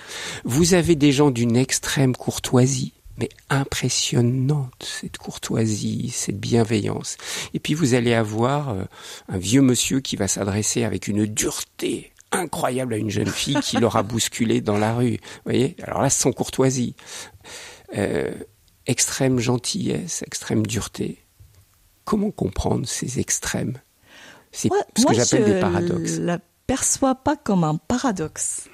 [0.44, 7.16] Vous avez des gens d'une extrême courtoisie mais impressionnante, cette courtoisie, cette bienveillance.
[7.54, 8.85] Et puis vous allez avoir euh,
[9.28, 13.78] un vieux monsieur qui va s'adresser avec une dureté incroyable à une jeune fille qui
[13.78, 15.12] l'aura bousculée dans la rue.
[15.12, 15.76] Vous voyez?
[15.83, 16.94] Alors là, sans courtoisie.
[17.96, 18.33] Euh,
[18.87, 21.24] extrême gentillesse, extrême dureté.
[22.04, 23.78] Comment comprendre ces extrêmes?
[24.52, 26.16] C'est ce que j'appelle des paradoxes.
[26.16, 28.68] Je la perçois pas comme un paradoxe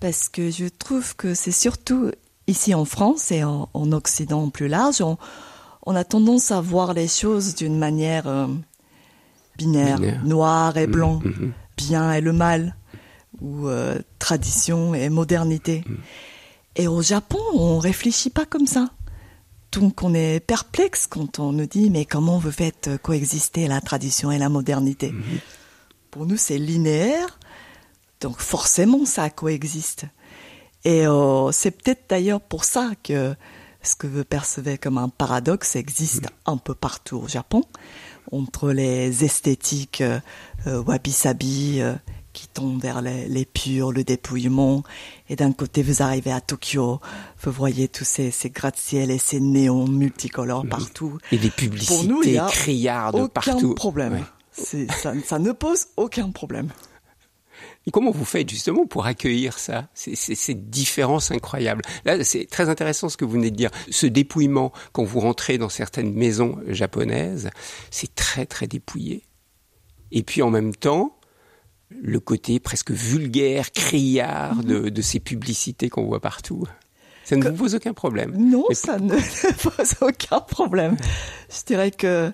[0.00, 2.10] parce que je trouve que c'est surtout
[2.46, 7.54] ici en France et en, Occident plus large, on, a tendance à voir les choses
[7.54, 8.46] d'une manière euh,
[9.56, 11.52] binaire, noir et mmh, blanc, mmh.
[11.76, 12.76] bien et le mal,
[13.40, 15.84] ou euh, tradition et modernité.
[16.76, 18.88] Et au Japon, on réfléchit pas comme ça.
[19.72, 24.30] Donc on est perplexe quand on nous dit mais comment vous faites coexister la tradition
[24.30, 25.12] et la modernité?
[26.12, 27.40] Pour nous c'est linéaire,
[28.20, 30.06] donc forcément ça coexiste.
[30.84, 33.34] Et euh, c'est peut-être d'ailleurs pour ça que
[33.82, 36.52] ce que vous percevez comme un paradoxe existe mm.
[36.52, 37.62] un peu partout au Japon,
[38.32, 40.20] entre les esthétiques euh,
[40.66, 41.94] euh wabi-sabi euh,
[42.32, 44.82] qui tombent vers les, les, purs, le dépouillement,
[45.28, 47.00] et d'un côté vous arrivez à Tokyo,
[47.42, 50.68] vous voyez tous ces, ces gratte-ciel et ces néons multicolores mm.
[50.68, 51.18] partout.
[51.32, 53.74] Et des publicités pour nous, il y a criardes aucun partout.
[53.74, 54.24] problème.
[54.52, 56.68] Ça, ça ne pose aucun problème.
[57.86, 63.08] Et comment vous faites justement pour accueillir ça, cette différence incroyable Là, c'est très intéressant
[63.08, 63.70] ce que vous venez de dire.
[63.90, 67.50] Ce dépouillement, quand vous rentrez dans certaines maisons japonaises,
[67.90, 69.24] c'est très très dépouillé.
[70.12, 71.18] Et puis en même temps,
[71.90, 76.64] le côté presque vulgaire, criard de, de ces publicités qu'on voit partout.
[77.24, 79.14] Ça ne vous pose aucun problème Non, ça ne
[79.62, 80.96] pose aucun problème.
[81.50, 82.32] Je dirais que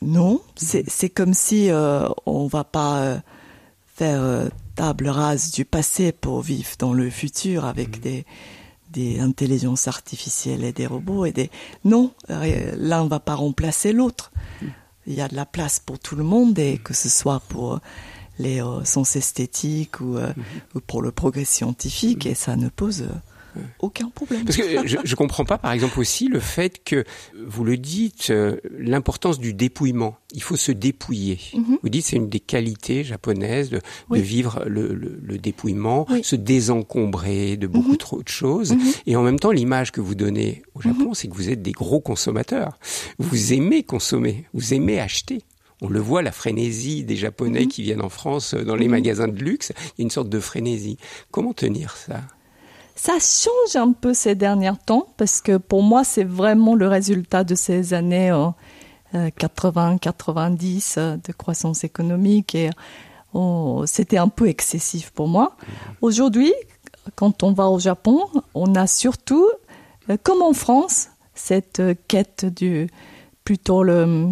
[0.00, 3.18] non, c'est comme si euh, on va pas euh,
[3.98, 8.00] faire euh, table rase du passé pour vivre dans le futur avec mm.
[8.00, 8.26] des
[8.90, 11.50] des intelligences artificielles et des robots et des
[11.84, 14.30] non l'un va pas remplacer l'autre
[14.62, 14.66] mm.
[15.08, 17.80] il y a de la place pour tout le monde et que ce soit pour
[18.38, 20.76] les euh, sens esthétiques ou, euh, mm-hmm.
[20.76, 22.28] ou, pour le progrès scientifique mm.
[22.28, 23.08] et ça ne pose
[23.80, 24.44] aucun problème.
[24.44, 27.04] Parce que je, je comprends pas, par exemple, aussi le fait que
[27.46, 30.16] vous le dites, euh, l'importance du dépouillement.
[30.34, 31.38] Il faut se dépouiller.
[31.54, 31.78] Mhm.
[31.82, 36.36] Vous dites c'est une des qualités japonaises de, de vivre le, le, le dépouillement, se
[36.36, 37.96] désencombrer de beaucoup mhm.
[37.96, 38.72] trop de choses.
[38.72, 38.92] Mhm.
[39.06, 41.72] Et en même temps, l'image que vous donnez au Japon, c'est que vous êtes des
[41.72, 42.78] gros consommateurs.
[43.18, 45.42] Vous aimez consommer, vous aimez acheter.
[45.80, 49.28] On le voit, la frénésie des Japonais qui viennent en France euh, dans les magasins
[49.28, 49.72] de luxe.
[49.76, 50.98] Il y a une sorte de frénésie.
[51.30, 52.22] Comment tenir ça?
[52.98, 57.44] Ça change un peu ces derniers temps parce que pour moi, c'est vraiment le résultat
[57.44, 58.32] de ces années
[59.14, 62.70] 80-90 euh, euh, de croissance économique et
[63.34, 65.56] oh, c'était un peu excessif pour moi.
[66.02, 66.52] Aujourd'hui,
[67.14, 69.48] quand on va au Japon, on a surtout,
[70.10, 72.88] euh, comme en France, cette quête du
[73.44, 74.28] plutôt le,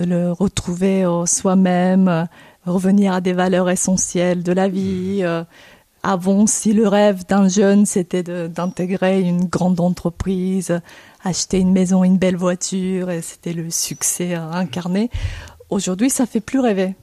[0.00, 2.26] le retrouver soi-même,
[2.64, 5.22] revenir à des valeurs essentielles de la vie.
[6.04, 10.80] Euh, avant, si le rêve d'un jeune, c'était d'intégrer une grande entreprise,
[11.24, 15.10] acheter une maison, une belle voiture, et c'était le succès incarné.
[15.70, 16.94] Aujourd'hui, ça fait plus rêver.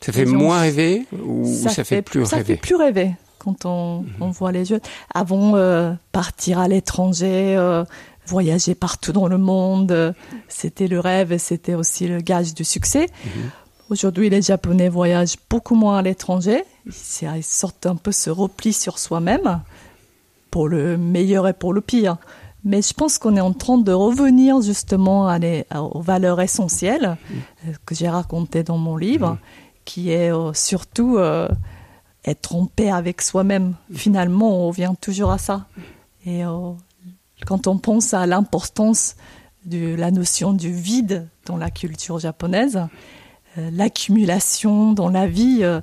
[0.00, 2.48] Ça fait moins rêver ou ça, fait, plus ça rêver?
[2.48, 4.80] Ça fait plus rêver quand on, on voit les jeunes.
[5.14, 7.84] Avant, euh, partir à l'étranger, euh,
[8.26, 10.14] voyager partout dans le monde,
[10.48, 13.06] c'était le rêve et c'était aussi le gage du succès.
[13.24, 13.50] Mhm.
[13.92, 16.64] Aujourd'hui, les Japonais voyagent beaucoup moins à l'étranger.
[16.86, 19.60] Ils sortent un peu ce repli sur soi-même,
[20.50, 22.16] pour le meilleur et pour le pire.
[22.64, 25.38] Mais je pense qu'on est en train de revenir justement à
[25.82, 27.18] aux valeurs essentielles
[27.68, 29.36] euh, que j'ai racontées dans mon livre,
[29.84, 31.46] qui est euh, surtout euh,
[32.24, 33.74] être en paix avec soi-même.
[33.92, 35.66] Finalement, on revient toujours à ça.
[36.24, 36.44] Et
[37.44, 39.16] quand on pense à l'importance
[39.66, 42.80] de la notion du vide dans la culture japonaise,
[43.56, 45.80] l'accumulation dans la vie euh,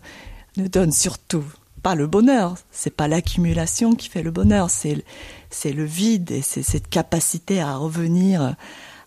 [0.58, 1.44] ne donne surtout
[1.82, 2.56] pas le bonheur.
[2.72, 5.04] C'est pas l'accumulation qui fait le bonheur, c'est
[5.50, 8.56] c'est le vide et c'est cette capacité à revenir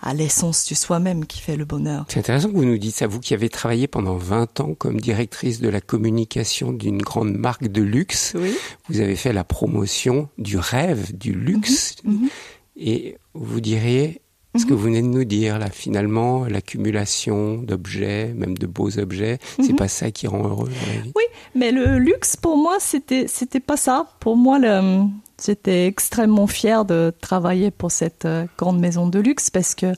[0.02, 2.04] à l'essence du soi-même qui fait le bonheur.
[2.08, 5.00] C'est intéressant que vous nous dites ça, vous qui avez travaillé pendant 20 ans comme
[5.00, 8.32] directrice de la communication d'une grande marque de luxe.
[8.34, 8.52] Oui.
[8.88, 11.96] Vous avez fait la promotion du rêve, du luxe.
[12.04, 12.14] Mhm.
[12.14, 12.28] Mhm.
[12.76, 14.22] Et vous diriez,
[14.56, 14.76] ce que mhm.
[14.76, 19.76] vous venez de nous dire, là, finalement, l'accumulation d'objets, même de beaux objets, c'est mhm.
[19.76, 20.70] pas ça qui rend heureux
[21.16, 24.06] Oui, mais le luxe, pour moi, c'était, c'était pas ça.
[24.20, 25.06] Pour moi, le,
[25.44, 29.94] j'étais extrêmement fière de travailler pour cette euh, grande maison de luxe parce que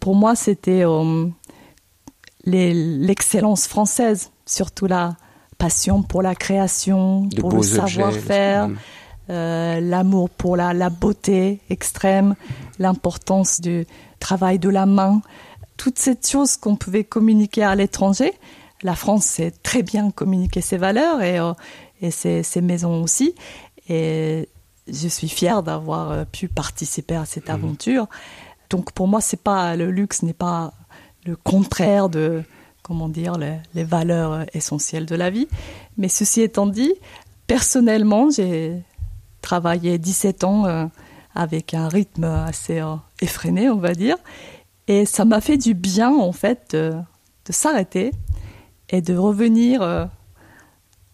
[0.00, 1.26] pour moi, c'était euh,
[2.44, 5.16] l'excellence française, surtout la
[5.58, 8.70] passion pour la création, pour le savoir-faire.
[9.30, 12.34] Euh, l'amour pour la, la, beauté extrême,
[12.78, 13.86] l'importance du
[14.20, 15.20] travail de la main,
[15.76, 18.32] toutes ces choses qu'on pouvait communiquer à l'étranger.
[18.82, 21.52] La France sait très bien communiquer ses valeurs et, euh,
[22.00, 23.34] et ses, ses, maisons aussi.
[23.90, 24.48] Et
[24.86, 27.52] je suis fière d'avoir euh, pu participer à cette mmh.
[27.52, 28.06] aventure.
[28.70, 30.72] Donc pour moi, c'est pas le luxe n'est pas
[31.26, 32.42] le contraire de
[32.82, 35.48] comment dire les, les, valeurs essentielles de la vie.
[35.98, 36.94] Mais ceci étant dit,
[37.46, 38.82] personnellement, j'ai
[39.40, 40.86] travaillé 17 ans euh,
[41.34, 44.16] avec un rythme assez euh, effréné, on va dire.
[44.86, 46.94] Et ça m'a fait du bien, en fait, de,
[47.50, 48.12] s'arrêter
[48.90, 50.04] et de revenir euh,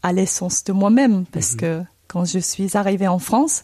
[0.02, 1.26] à l'essence de moi-même.
[1.26, 1.58] Parce mhm.
[1.58, 3.62] que quand je suis arrivée en France,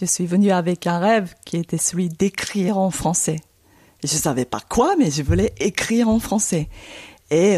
[0.00, 3.40] je suis venue avec un rêve qui était celui d'écrire en français.
[4.02, 6.68] je ne savais pas quoi, mais je voulais écrire en français.
[7.30, 7.56] Et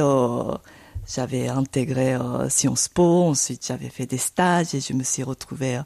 [1.07, 2.17] j'avais intégré
[2.49, 5.81] Sciences Po, ensuite j'avais fait des stages et je me suis retrouvée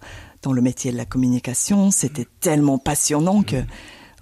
[0.49, 1.91] dans le métier de la communication.
[1.91, 3.63] C'était tellement passionnant que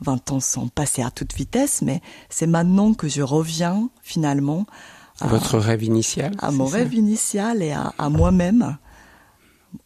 [0.01, 4.67] 20 ans sont passés à toute vitesse, mais c'est maintenant que je reviens finalement
[5.21, 6.33] à votre rêve initial.
[6.41, 8.77] À mon rêve initial et à, moi-même,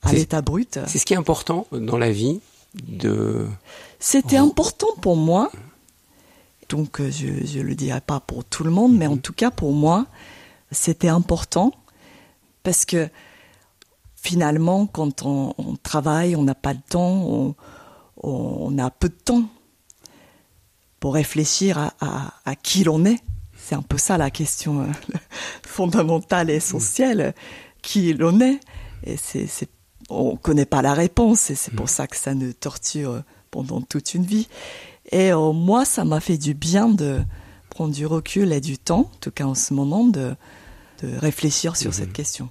[0.01, 0.79] à l'état brut.
[0.87, 2.41] C'est ce qui est important dans la vie
[2.75, 3.47] de.
[3.99, 5.53] C'était important pour moi.
[6.71, 9.21] Donc euh, je ne le dirai pas pour tout le monde, mais en mhm.
[9.21, 10.07] tout cas pour moi,
[10.71, 11.73] c'était important
[12.63, 13.11] parce que
[14.21, 17.55] finalement, quand on, travaille, on n'a pas le temps,
[18.23, 19.45] on, a peu de temps
[20.99, 23.21] pour réfléchir à, qui l'on est.
[23.57, 24.87] C'est un peu ça la question euh,
[25.67, 27.35] fondamentale et essentielle,
[27.83, 28.59] qui l'on est.
[29.05, 29.49] Et c'est,
[30.09, 31.91] on connaît pas la réponse et c'est pour mm.
[31.91, 34.49] ça que ça nous torture pendant toute une vie.
[35.13, 37.21] Et euh, moi, ça m'a fait du bien de
[37.69, 40.35] prendre du recul et du temps, en tout cas en ce moment, de,
[41.03, 41.95] réfléchir sur mm-hmm.
[41.95, 42.51] cette question.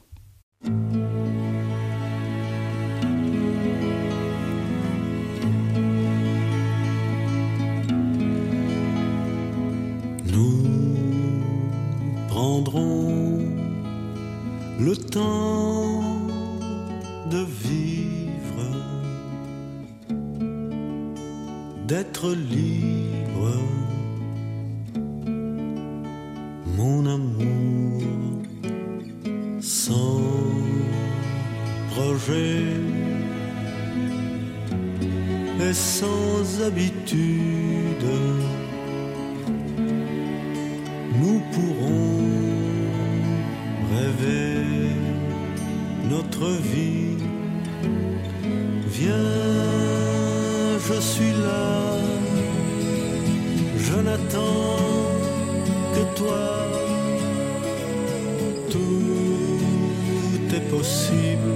[14.89, 16.01] Le temps
[17.29, 18.63] de vivre,
[21.87, 23.51] d'être libre,
[26.77, 28.01] mon amour,
[29.59, 30.21] sans
[31.91, 32.63] projet
[35.67, 38.48] et sans habitude
[48.87, 49.13] Viens,
[50.87, 51.97] je suis là,
[53.77, 54.77] je n'attends
[55.93, 56.49] que toi.
[58.69, 61.55] Tout est possible,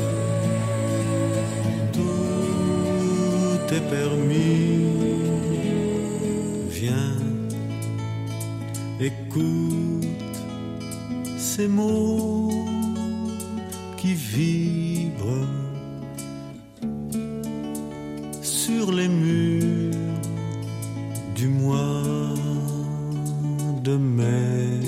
[1.93, 4.83] tout est permis.
[6.69, 7.15] Viens,
[8.99, 10.03] écoute
[11.37, 12.42] ces mots
[14.33, 15.47] qui vibrent
[18.41, 19.95] sur les murs
[21.35, 22.03] du mois
[23.83, 24.79] de mai.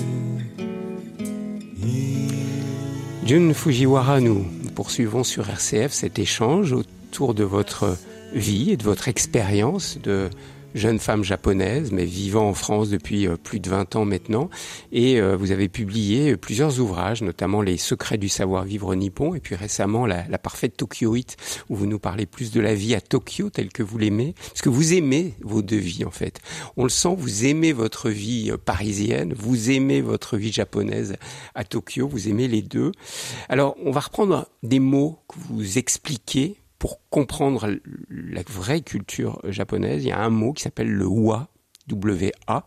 [3.26, 7.96] Jun Fujiwara, nous poursuivons sur RCF cet échange autour de votre
[8.32, 10.30] vie et de votre expérience de
[10.76, 14.50] jeune femme japonaise, mais vivant en France depuis euh, plus de 20 ans maintenant.
[14.92, 19.54] Et euh, vous avez publié plusieurs ouvrages, notamment Les secrets du savoir-vivre nippon, et puis
[19.54, 21.36] récemment La, la parfaite Tokyoïte,
[21.70, 24.34] où vous nous parlez plus de la vie à Tokyo telle que vous l'aimez.
[24.48, 26.40] Parce que vous aimez vos deux vies, en fait.
[26.76, 31.16] On le sent, vous aimez votre vie euh, parisienne, vous aimez votre vie japonaise
[31.54, 32.92] à Tokyo, vous aimez les deux.
[33.48, 37.68] Alors, on va reprendre des mots que vous expliquez pour comprendre
[38.10, 41.48] la vraie culture japonaise, il y a un mot qui s'appelle le wa,
[41.88, 42.66] W-A,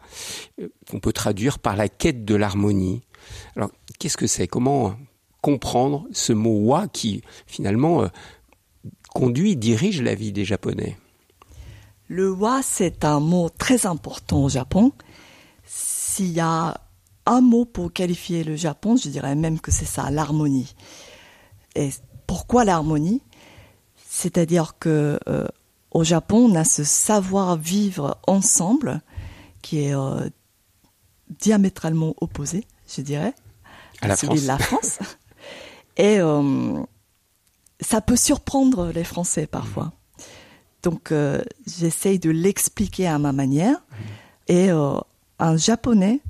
[0.62, 3.02] euh, qu'on peut traduire par la quête de l'harmonie.
[3.56, 4.48] Alors, qu'est-ce que c'est?
[4.48, 4.96] Comment
[5.42, 8.08] comprendre ce mot wa qui, finalement, euh,
[9.14, 10.98] conduit, dirige la vie des Japonais?
[12.08, 14.92] Le wa, c'est un mot très important au Japon.
[15.66, 16.82] S'il y a
[17.26, 20.74] un mot pour qualifier le Japon, je dirais même que c'est ça, l'harmonie.
[21.76, 21.90] Et
[22.26, 23.22] pourquoi l'harmonie?
[24.12, 25.48] C'est-à-dire que euh,
[25.92, 29.02] au Japon, on a ce savoir-vivre ensemble
[29.62, 30.28] qui est euh,
[31.30, 33.36] diamétralement opposé, je dirais,
[34.02, 34.98] à, celui de la France.
[35.98, 36.82] Et euh,
[37.82, 39.94] ça peut surprendre les Français parfois.
[40.82, 41.14] Donc
[41.68, 43.76] j'essaye de l'expliquer à ma manière.
[44.48, 46.22] Et un Japonais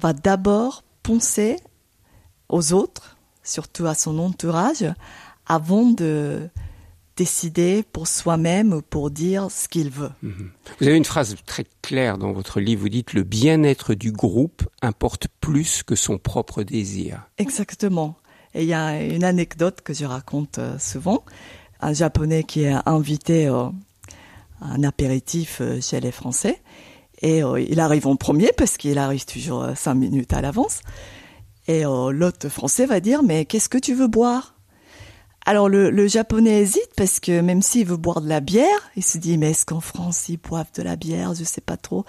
[0.00, 1.60] va d'abord penser
[2.48, 4.84] aux autres, surtout à son entourage,
[5.46, 6.50] avant de
[7.16, 10.10] décider pour soi-même, pour dire ce qu'il veut.
[10.22, 10.50] Mhm.
[10.80, 14.62] Vous avez une phrase très claire dans votre livre, vous dites le bien-être du groupe
[14.80, 17.28] importe plus que son propre désir.
[17.38, 18.16] Exactement.
[18.54, 21.24] Et il y a une anecdote que je raconte euh, souvent.
[21.80, 23.72] Un Japonais qui est invité à
[24.60, 26.60] un apéritif euh, chez les Français.
[27.20, 30.80] Et euh, il arrive en premier parce qu'il arrive toujours cinq minutes à l'avance.
[31.68, 34.56] Et l'autre Français va dire, mais qu'est-ce que tu veux boire?
[35.44, 39.18] Alors le, japonais hésite parce que même s'il veut boire de la bière, il se
[39.18, 41.34] dit mais est-ce qu'en France ils boivent de la bière?
[41.34, 42.04] Je sais pas trop.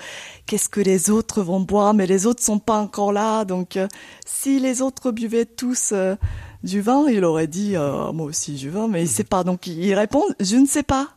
[0.46, 1.94] Qu'est-ce que les autres vont boire?
[1.96, 3.88] Mais les autres sont pas encore là, donc euh,
[4.26, 6.16] si les autres buvaient tous euh,
[6.64, 9.44] du vin, il aurait dit euh, moi aussi du vin, mais il sait pas.
[9.44, 11.10] Donc il répond je ne sais pas.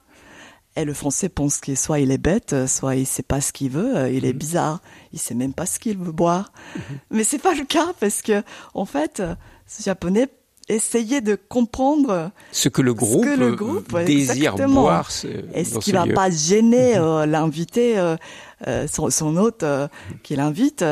[0.78, 3.70] Et le français pense que soit il est bête, soit il sait pas ce qu'il
[3.70, 4.38] veut, il est mhm.
[4.38, 4.80] bizarre,
[5.12, 6.50] il sait même pas ce qu'il veut boire.
[6.74, 6.82] Mhm.
[7.10, 8.42] Mais c'est pas le cas parce que
[8.72, 9.22] en fait,
[9.66, 10.28] ce japonais
[10.68, 15.08] essayer de comprendre ce que le groupe, le groupe désire boire.
[15.54, 17.02] Est-ce qu'il va pas gêner mhm.
[17.02, 18.16] euh, l'invité, euh,
[18.66, 19.64] euh, son, son, hôte
[20.22, 20.84] qui l'invite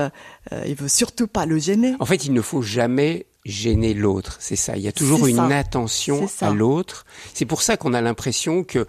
[0.66, 1.94] Il veut surtout pas le gêner.
[1.98, 4.74] En fait, il ne faut jamais gêner l'autre, c'est ça.
[4.76, 7.04] Il y a toujours une attention à l'autre.
[7.34, 8.84] C'est pour ça qu'on a l'impression que, euh,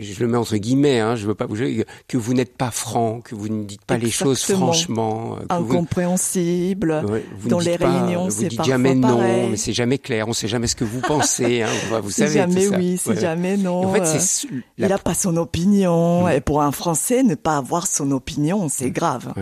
[0.00, 3.20] je le mets entre guillemets, hein, je veux pas bouger, que vous n'êtes pas franc,
[3.20, 7.04] que vous ne dites pas les choses franchement, euh, incompréhensible.
[7.44, 9.20] dans les réunions, c'est dites jamais non,
[9.50, 10.26] mais c'est jamais clair.
[10.26, 11.62] On sait jamais ce que vous pensez.
[11.62, 11.68] Hein,
[12.02, 13.88] vous, savez jamais oui, c'est jamais non.
[13.88, 16.28] En fait, c'est euh, il n'a pas son opinion.
[16.30, 19.34] Et pour un Français, ne pas avoir son opinion, c'est grave.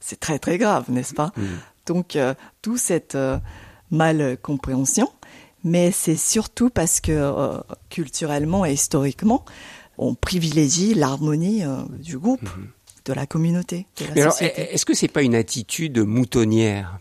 [0.00, 1.30] C'est très très grave, n'est-ce pas?
[1.84, 2.16] Donc,
[2.62, 3.16] tout cette
[3.90, 5.10] mal compréhension,
[5.64, 7.58] mais c'est surtout parce que euh,
[7.90, 9.44] culturellement et historiquement,
[9.98, 12.68] on privilégie l'harmonie euh, du groupe, mhm.
[13.04, 13.86] de la communauté.
[14.14, 16.98] est-ce que c'est pas une attitude moutonnière?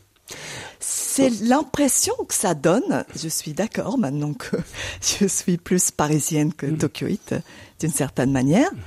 [0.80, 3.06] C'est l'impression que ça donne.
[3.16, 4.58] Je suis d'accord maintenant que
[5.02, 6.78] je suis plus parisienne que mhm.
[6.78, 7.36] tokyoïte
[7.80, 8.80] d'une certaine manière, mhm.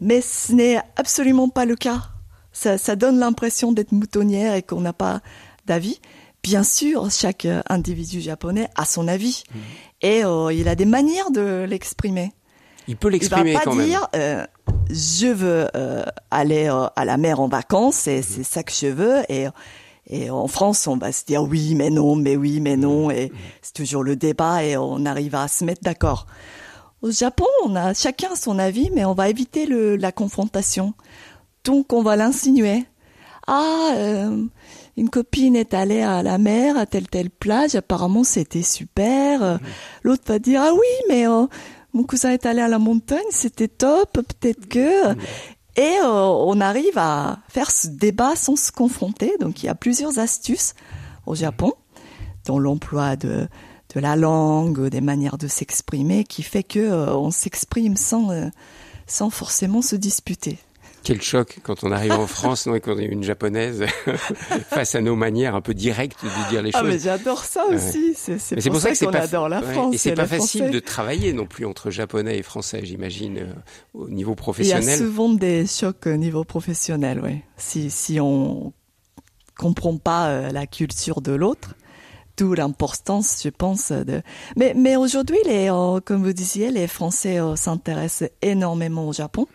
[0.00, 2.08] mais ce n'est absolument pas le cas.
[2.52, 5.20] Ça, ça donne l'impression d'être moutonnière et qu'on n'a pas
[5.66, 6.00] d'avis.
[6.42, 9.58] Bien sûr, chaque euh, individu japonais a son avis mmh.
[10.02, 12.32] et euh, il a des manières de l'exprimer.
[12.88, 13.86] Il peut l'exprimer quand même.
[13.86, 14.46] Il va pas dire euh,
[14.90, 15.68] je veux
[16.30, 16.66] aller
[16.96, 19.46] à la mer en vacances et c'est ça que je veux et
[20.12, 23.12] et en France, on va se dire oui, mais non, mais oui, mais non, mmh.
[23.12, 23.36] et mmh.
[23.62, 26.26] c'est toujours le débat et on arrive à se mettre d'accord.
[27.02, 30.94] Au Japon, on a chacun son avis, mais on va éviter le, la confrontation.
[31.64, 32.86] Donc, on va l'insinuer.
[33.46, 33.92] Ah,
[35.00, 39.40] une copine est allée à la mer, à telle telle plage, apparemment c'était super.
[39.40, 39.58] Mhm.
[40.02, 41.46] L'autre va dire ah oui, mais euh,
[41.94, 45.08] mon cousin est allé à la montagne, c'était top, peut-être que.
[45.08, 45.16] Mhm.
[45.76, 49.32] Et euh, on arrive à faire ce débat sans se confronter.
[49.40, 50.74] Donc il y a plusieurs astuces
[51.24, 51.72] au Japon,
[52.44, 53.48] dans l'emploi de
[53.94, 58.28] de la langue, des manières de s'exprimer, qui fait que euh, on s'exprime sans
[59.06, 60.58] sans forcément se disputer.
[61.02, 63.84] Quel choc quand on arrive en France non, et qu'on est une japonaise
[64.68, 66.88] face à nos manières un peu directes de dire les ah, choses.
[66.88, 68.14] mais j'adore ça aussi.
[68.14, 69.94] C'est pour, pour, ça, ça qu'on adore la France.
[69.94, 73.52] et c'est pas facile de travailler non plus entre japonais et français, j'imagine, euh,
[73.94, 74.84] au niveau professionnel.
[74.84, 77.40] Il y a souvent des chocs au niveau professionnel, oui.
[77.56, 78.72] Si, si on
[79.56, 81.74] comprend pas euh, la culture de l'autre,
[82.36, 84.22] d'où l'importance, je pense, de.
[84.56, 89.46] Mais, mais aujourd'hui, les, euh, comme vous disiez, les Français s'intéressent énormément au Japon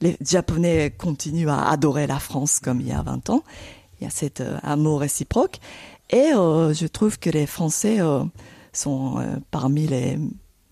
[0.00, 3.44] les Japonais continuent à adorer la France comme il y a 20 ans.
[4.00, 5.58] Il y a cet euh, amour réciproque.
[6.10, 8.24] Et euh, je trouve que les Français euh,
[8.72, 10.18] sont parmi les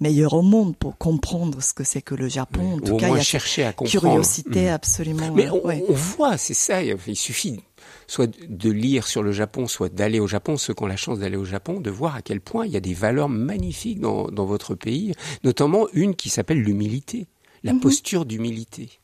[0.01, 2.77] meilleurs au monde pour comprendre ce que c'est que le Japon.
[2.77, 4.01] En tout cas, il y a chercher à comprendre.
[4.01, 4.73] curiosité mmh.
[4.73, 5.33] absolument.
[5.35, 5.85] Mais on, ouais.
[5.89, 6.83] on voit, c'est ça.
[6.83, 7.61] Il suffit
[8.07, 11.19] soit de lire sur le Japon, soit d'aller au Japon, ceux qui ont la chance
[11.19, 14.29] d'aller au Japon, de voir à quel point il y a des valeurs magnifiques dans,
[14.29, 15.13] dans votre pays,
[15.45, 17.29] notamment une qui s'appelle l'humilité,
[17.63, 17.81] la mmh.
[17.81, 18.99] posture d'humilité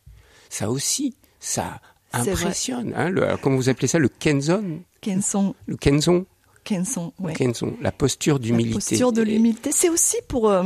[0.54, 1.80] ça aussi, ça
[2.12, 2.94] impressionne.
[2.96, 5.54] Hein, le, comment vous appelez ça, le kenzon Kenzon.
[5.66, 6.26] Le kenzon.
[6.62, 7.34] Kenzon, oui.
[7.34, 8.74] Kenzon, la posture d'humilité.
[8.74, 10.62] La posture de l'humilité, c'est aussi pour euh,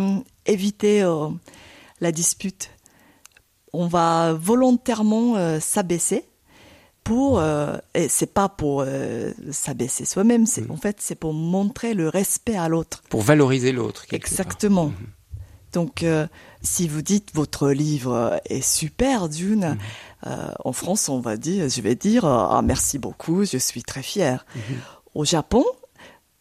[0.47, 1.29] éviter euh,
[2.01, 2.71] la dispute.
[3.73, 6.25] On va volontairement euh, s'abaisser
[7.03, 7.43] pour
[7.95, 8.85] et c'est pas pour
[9.51, 10.71] s'abaisser soi-même, c'est mmh.
[10.71, 13.03] en fait c'est pour montrer le respect à l'autre.
[13.09, 14.05] Pour valoriser l'autre.
[14.13, 14.89] Exactement.
[14.89, 15.18] Mmh.
[15.73, 16.27] Donc, euh,
[16.63, 20.29] si vous dites votre livre est super, Dune, mmh.
[20.29, 24.03] euh, en France, on va dire, je vais dire, ah, merci beaucoup, je suis très
[24.03, 24.47] fier.
[24.55, 24.61] Mmh.
[25.15, 25.65] Au Japon,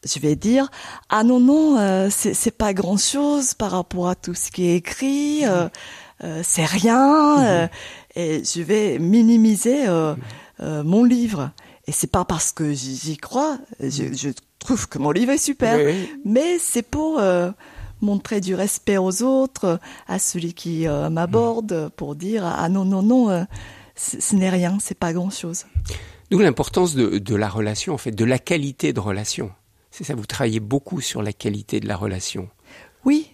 [0.05, 0.69] je vais dire,
[1.09, 4.75] ah non, non, euh, c'est pas grand chose par rapport à tout ce qui est
[4.75, 6.29] écrit, mmh.
[6.43, 7.69] c'est rien,
[8.15, 9.85] et je vais minimiser
[10.59, 11.51] mon livre.
[11.89, 15.77] Et c'est pas parce que j'y crois, je, je, trouve que mon livre est super,
[15.77, 16.09] oui.
[16.25, 17.21] mais c'est pour
[18.01, 23.01] montrer du respect aux autres, à celui qui euh, m'aborde, pour dire ah non non
[23.01, 23.43] non, euh,
[23.95, 25.65] ce n'est rien, c'est pas grand chose.
[26.29, 29.51] D'où l'importance de, de, la relation, en fait, de la qualité de relation.
[29.91, 32.49] C'est ça, vous travaillez beaucoup sur la qualité de la relation.
[33.05, 33.31] Oui.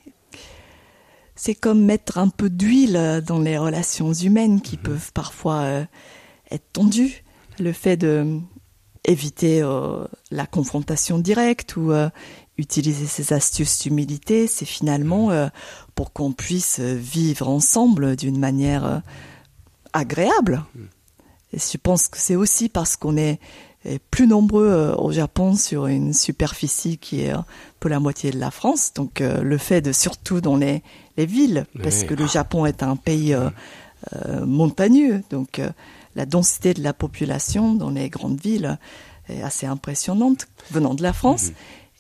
[1.36, 4.84] C'est comme mettre un peu d'huile dans les relations humaines qui mmh.
[4.84, 5.86] peuvent parfois euh,
[6.51, 7.24] être tendues.
[7.59, 8.39] Le fait de
[9.05, 12.09] éviter euh, la confrontation directe ou euh,
[12.57, 15.47] utiliser ces astuces d'humilité, c'est finalement euh,
[15.95, 18.99] pour qu'on puisse vivre ensemble d'une manière euh,
[19.93, 20.63] agréable.
[21.53, 23.39] Et je pense que c'est aussi parce qu'on est,
[23.85, 27.33] est, plus nombreux euh, au Japon sur une superficie qui est
[27.79, 28.93] peu la moitié de la France.
[28.95, 30.83] Donc euh, le fait de, surtout dans les,
[31.15, 32.07] les villes, parce oui.
[32.07, 33.49] que le Japon est un pays euh,
[34.45, 35.61] montagneux, donc
[36.15, 38.77] la densité de la population dans les grandes villes
[39.29, 41.49] est assez impressionnante venant de la France.
[41.49, 41.53] Mmh.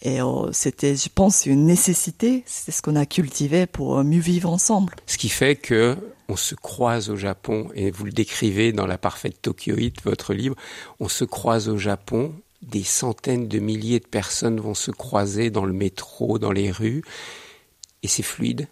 [0.05, 2.43] Et euh, c'était, je pense, une nécessité.
[2.45, 4.95] C'est ce qu'on a cultivé pour euh, mieux vivre ensemble.
[5.07, 5.97] Ce qui fait que
[6.27, 10.55] on se croise au Japon, et vous le décrivez dans la parfaite Tokyoïte, votre livre,
[10.99, 15.65] on se croise au Japon, des centaines de milliers de personnes vont se croiser dans
[15.65, 17.03] le métro, dans les rues,
[18.03, 18.67] et c'est fluide.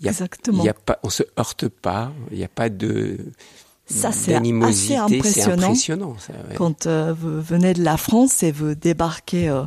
[0.00, 0.62] Il y a, Exactement.
[0.62, 3.18] Il y a pas, on se heurte pas, il n'y a pas de
[3.86, 5.62] ça, c'est assez impressionnant.
[5.62, 6.56] impressionnant ça, ouais.
[6.56, 9.62] Quand euh, vous venez de la France et vous débarquez euh,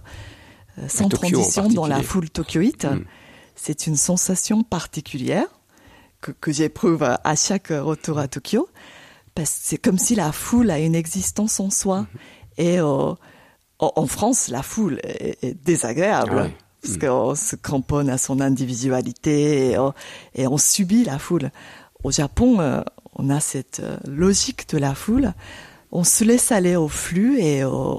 [0.88, 2.86] sans transition dans la foule tokyoïte.
[2.86, 3.04] Mmh.
[3.56, 5.48] C'est une sensation particulière
[6.22, 8.70] que, que j'éprouve à chaque retour à Tokyo.
[9.36, 12.02] Parce que c'est comme si la foule a une existence en soi.
[12.02, 12.08] Mmh.
[12.58, 13.14] Et euh,
[13.80, 16.32] en France, la foule est, est désagréable.
[16.34, 16.56] Ah ouais.
[16.82, 17.00] Parce mmh.
[17.00, 19.92] qu'on se cramponne à son individualité et, euh,
[20.36, 21.52] et, on subit la foule.
[22.04, 22.82] Au Japon, euh,
[23.16, 25.34] on a cette euh, logique de la foule.
[25.92, 27.96] On se laisse aller au flux et euh,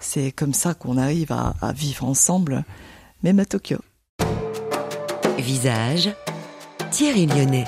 [0.00, 2.64] c'est comme ça qu'on arrive à, à, vivre ensemble,
[3.22, 3.78] même à Tokyo.
[5.38, 6.10] Visage,
[6.90, 7.66] Thierry Lyonnais.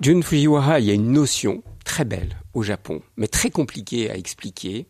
[0.00, 4.16] Jun Fujiwara, il y a une notion très belle au Japon, mais très compliquée à
[4.16, 4.86] expliquer,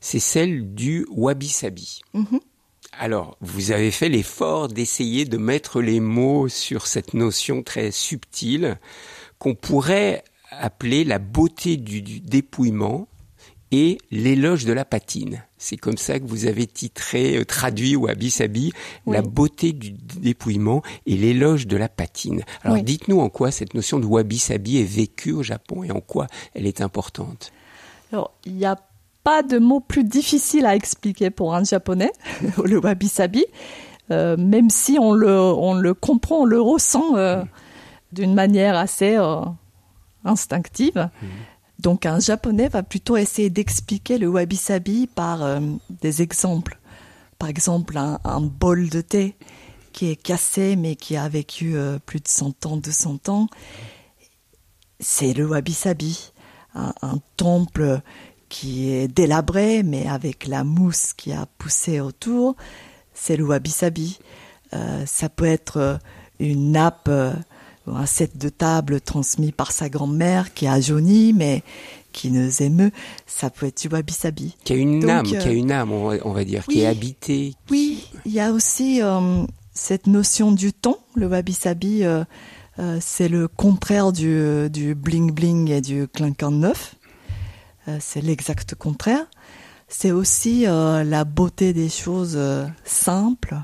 [0.00, 2.00] c'est celle du wabi-sabi.
[2.14, 2.40] Mm -hmm.
[2.98, 8.78] Alors, vous avez fait l'effort d'essayer de mettre les mots sur cette notion très subtile
[9.38, 13.08] qu'on pourrait appeler la beauté du, du dépouillement
[13.72, 15.42] et l'éloge de la patine.
[15.56, 18.12] C'est comme ça que vous avez titré, euh, traduit ou oui.
[19.06, 22.42] la beauté du dépouillement et l'éloge de la patine.
[22.62, 22.82] Alors oui.
[22.82, 26.66] dites-nous en quoi cette notion de wabi-sabi est vécue au Japon et en quoi elle
[26.66, 27.50] est importante.
[28.12, 28.76] Alors, il n'y a
[29.24, 32.12] pas de mot plus difficile à expliquer pour un japonais,
[32.64, 33.46] le wabi-sabi,
[34.10, 37.48] euh, même si on le, on le comprend, on le ressent euh, mmh.
[38.12, 39.16] d'une manière assez
[40.24, 41.08] instinctive.
[41.22, 41.26] Mmh.
[41.82, 45.58] Donc un japonais va plutôt essayer d'expliquer le wabi-sabi par euh,
[45.90, 46.78] des exemples.
[47.40, 49.34] Par exemple, un, bol de thé
[49.92, 53.48] qui est cassé mais qui a vécu euh, plus de 100 ans, 200 ans.
[55.00, 56.32] c'est le wabi-sabi,
[56.76, 58.00] un, temple
[58.48, 62.54] qui est délabré, mais avec la mousse qui a poussé autour,
[63.12, 64.20] c'est le wabi-sabi.
[64.72, 65.98] Euh, ça peut être
[66.38, 67.10] une nappe,
[67.86, 71.62] un set de table transmis par sa grand-mère qui a jauni, mais
[72.12, 72.92] qui nous émeut.
[73.26, 74.54] Ça peut être du wabi-sabi.
[74.64, 77.54] Qui a une âme, qui a une âme, on va, dire, qui est habité.
[77.70, 80.98] Oui, il y a aussi euh, cette notion du temps.
[81.14, 82.24] Le wabi-sabi, euh,
[82.78, 86.94] euh, c'est le contraire du, du bling-bling et du clinquant neuf.
[87.98, 89.26] c'est l'exact contraire.
[89.88, 92.38] C'est aussi la beauté des choses
[92.82, 93.56] simples,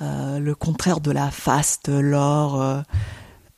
[0.00, 2.82] le contraire de la faste, l'or,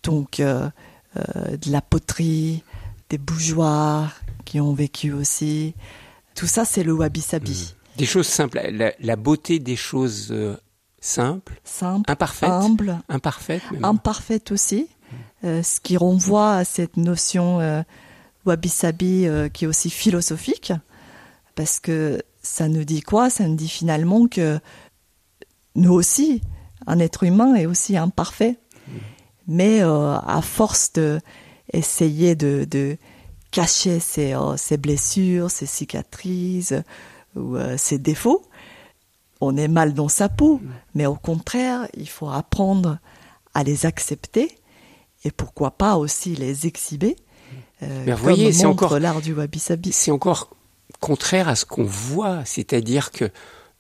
[0.06, 2.62] donc de la poterie,
[3.10, 4.12] des bougeoirs
[4.44, 5.74] qui ont vécu aussi.
[6.34, 7.74] Tout ça, c'est le wabi-sabi.
[7.98, 10.34] Des choses simples, la, beauté des choses
[11.00, 14.88] simples, Simple, imparfaites, humble, imparfaites, imparfaites aussi,
[15.44, 17.82] euh, ce qui renvoie à cette notion euh,
[18.44, 20.72] wabi-sabi euh, qui est aussi philosophique,
[21.54, 23.30] parce que ça nous dit quoi?
[23.30, 24.58] Ça nous dit finalement que
[25.74, 26.40] nous aussi,
[26.86, 28.58] un être humain est aussi imparfait,
[29.46, 31.20] mais à force de
[31.72, 32.96] essayer de, de
[33.50, 36.74] cacher ses, ses, blessures, ses cicatrices
[37.34, 38.42] ou ses défauts,
[39.40, 40.60] on est mal dans sa peau,
[40.94, 42.98] mais au contraire, il faut apprendre
[43.54, 44.58] à les accepter
[45.24, 47.16] et pourquoi pas aussi les exhiber.
[47.82, 49.92] Euh, mais vous voyez, c'est encore l'art du wabi-sabi.
[49.92, 50.50] C'est encore
[51.00, 53.30] contraire à ce qu'on voit, c'est-à-dire que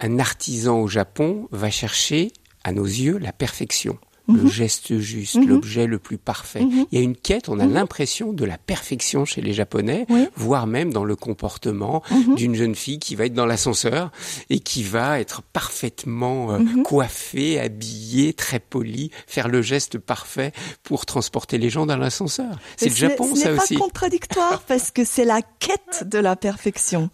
[0.00, 2.32] un artisan au Japon va chercher,
[2.64, 3.98] à nos yeux, la perfection
[4.28, 4.48] le mhm.
[4.48, 5.48] geste juste, mhm.
[5.48, 6.60] l'objet le plus parfait.
[6.60, 6.86] Mhm.
[6.90, 10.66] Il y a une quête, on a l'impression de la perfection chez les Japonais, voire
[10.66, 12.02] même dans le comportement
[12.36, 14.10] d'une jeune fille qui va être dans l'ascenseur
[14.50, 20.52] et qui va être parfaitement euh, coiffée, habillée, très polie, faire le geste parfait
[20.82, 22.58] pour transporter les gens dans l'ascenseur.
[22.76, 23.60] C'est le Japon, ça aussi.
[23.68, 27.10] C'est pas contradictoire parce que c'est la quête de la perfection.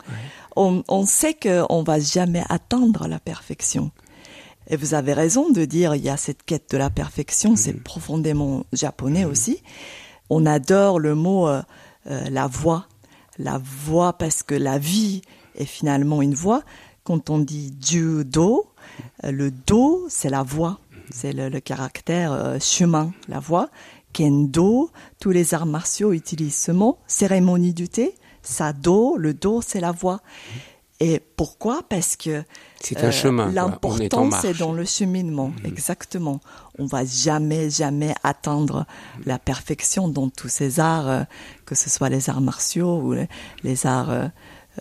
[0.56, 3.90] On, on sait qu'on va jamais atteindre la perfection.
[4.68, 7.72] Et vous avez raison de dire, il y a cette quête de la perfection, c'est
[7.72, 7.80] mhm.
[7.80, 9.30] profondément japonais mhm.
[9.30, 9.62] aussi.
[10.30, 11.62] On adore le mot euh,
[12.08, 12.86] euh, la voix.
[13.38, 15.22] La voix parce que la vie
[15.56, 16.62] est finalement une voix.
[17.04, 18.66] Quand on dit du do,
[19.24, 20.78] euh, le do, c'est la voix.
[21.10, 23.68] C'est le, caractère chemin, la voix.
[24.14, 24.90] Kendo,
[25.20, 26.98] tous les arts martiaux utilisent ce mot.
[27.06, 30.20] Cérémonie du thé, sa do, le do, c'est la voix.
[31.04, 31.82] Et pourquoi?
[31.88, 32.44] Parce que
[32.80, 33.50] c'est un chemin.
[33.50, 35.66] L'important, c'est dans le cheminement, mhm.
[35.66, 36.40] exactement.
[36.78, 38.86] On va jamais, jamais atteindre
[39.26, 41.22] la perfection dans tous ces arts, euh,
[41.66, 43.16] que ce soit les arts martiaux ou
[43.64, 44.28] les, arts euh,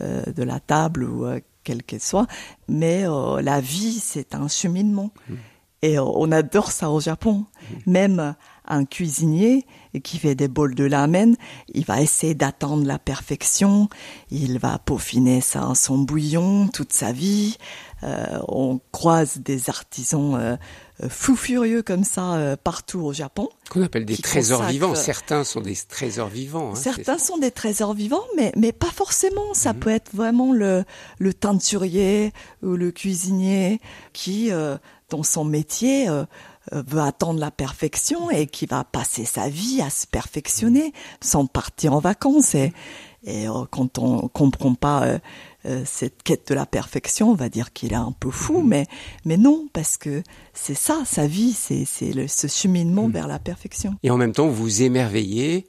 [0.02, 1.26] euh, de la table ou
[1.64, 2.28] quel qu'elle soit.
[2.68, 3.04] Mais
[3.42, 5.10] la vie, c'est un cheminement.
[5.28, 5.38] Mhm.
[5.82, 7.46] Et on adore ça au Japon.
[7.88, 7.94] Mhm.
[7.94, 8.36] Même
[8.68, 9.66] un cuisinier
[10.04, 11.36] qui fait des bols de lamen,
[11.74, 13.90] il va essayer d'attendre la perfection,
[14.30, 17.58] il va peaufiner ça, son bouillon toute sa vie.
[18.04, 20.58] Euh, on croise des artisans euh,
[21.08, 23.50] fous furieux comme ça euh, partout au Japon.
[23.70, 24.96] Qu'on appelle des trésors vivants.
[24.96, 26.72] Certains sont des trésors vivants.
[26.72, 29.54] Hein, certains sont des trésors vivants, mais, mais pas forcément.
[29.54, 29.80] Ça mhm.
[29.80, 30.84] peut être vraiment le,
[31.20, 32.34] le teinturier
[32.64, 33.80] ou le cuisinier
[34.14, 34.52] qui,
[35.12, 36.26] dans son métier, euh,
[36.72, 41.94] veut attendre la perfection et qui va passer sa vie à se perfectionner sans partir
[41.94, 42.56] en vacances.
[42.56, 42.72] Et,
[43.24, 45.20] et euh, quand on comprend pas
[45.66, 48.68] euh, cette quête de la perfection, on va dire qu'il est un peu fou, mm-hmm.
[48.68, 48.88] mais
[49.26, 53.12] mais non, parce que c'est ça, sa vie, c'est c'est ce cheminement mm.
[53.12, 53.96] vers la perfection.
[54.02, 55.68] Et en même temps, vous émerveillez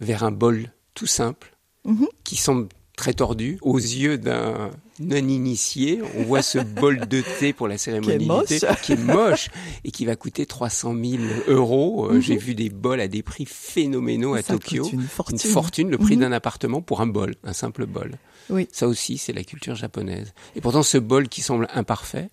[0.00, 1.56] vers un bol tout simple
[1.86, 2.08] mm-hmm.
[2.24, 4.70] qui semble très tordu aux yeux d'un
[5.00, 6.00] non-initié.
[6.16, 9.48] On voit ce bol de thé pour la cérémonie qui thé qui est moche
[9.84, 12.08] et qui va coûter 300 000 euros.
[12.10, 12.20] Euh, mhm.
[12.20, 14.88] J'ai vu des bols à des prix phénoménaux à Tokyo.
[14.92, 15.38] Une fortune.
[15.42, 16.22] Une fortune, le prix mhm.
[16.22, 18.18] d'un appartement pour un bol, un simple bol.
[18.50, 18.68] Oui.
[18.72, 20.34] Ça aussi, c'est la culture japonaise.
[20.54, 22.30] Et pourtant, ce bol qui semble imparfait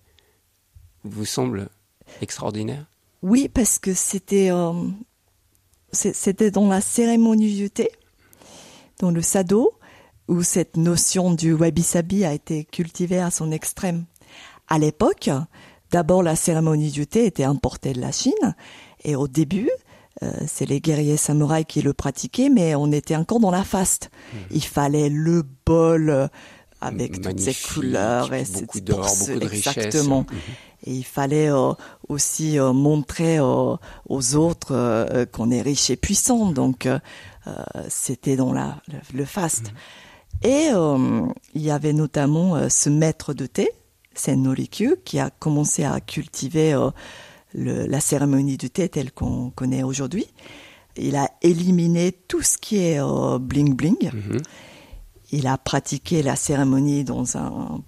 [1.04, 1.70] vous semble
[2.22, 2.86] extraordinaire?
[3.22, 4.74] Oui, parce que c'était euh,
[5.92, 7.92] c'était dans la cérémonie du thé,
[9.00, 9.74] dans le sado
[10.32, 14.06] où cette notion du wabi-sabi a été cultivée à son extrême.
[14.70, 15.30] À l'époque,
[15.92, 18.56] d'abord la cérémonie du thé était importée de la Chine,
[19.04, 19.70] et au début,
[20.24, 24.10] euh, c'est les guerriers samouraïs qui le pratiquaient, mais on était encore dans la faste.
[24.34, 24.38] Hmm.
[24.52, 26.28] Il fallait le bol euh,
[26.80, 30.22] avec toutes ses couleurs et beaucoup d'or, beaucoup de exactement.
[30.22, 30.36] Hmm.
[30.86, 31.74] Et il fallait euh,
[32.08, 36.52] aussi montrer aux autres qu'on est riche et puissant.
[36.52, 36.88] Donc
[37.90, 38.82] c'était dans la,
[39.14, 39.72] le, faste.
[39.72, 39.76] Hmm.
[40.44, 41.22] Et euh,
[41.54, 43.70] il y avait notamment euh, ce maître de thé,
[44.16, 46.90] Sennorikyu, qui a commencé à cultiver euh,
[47.54, 50.26] le, la cérémonie du thé telle qu'on connaît aujourd'hui.
[50.98, 53.00] Il a éliminé tout ce qui est
[53.40, 54.12] bling bling.
[54.14, 54.42] Mhm.
[55.32, 57.82] Il a pratiqué la cérémonie dans un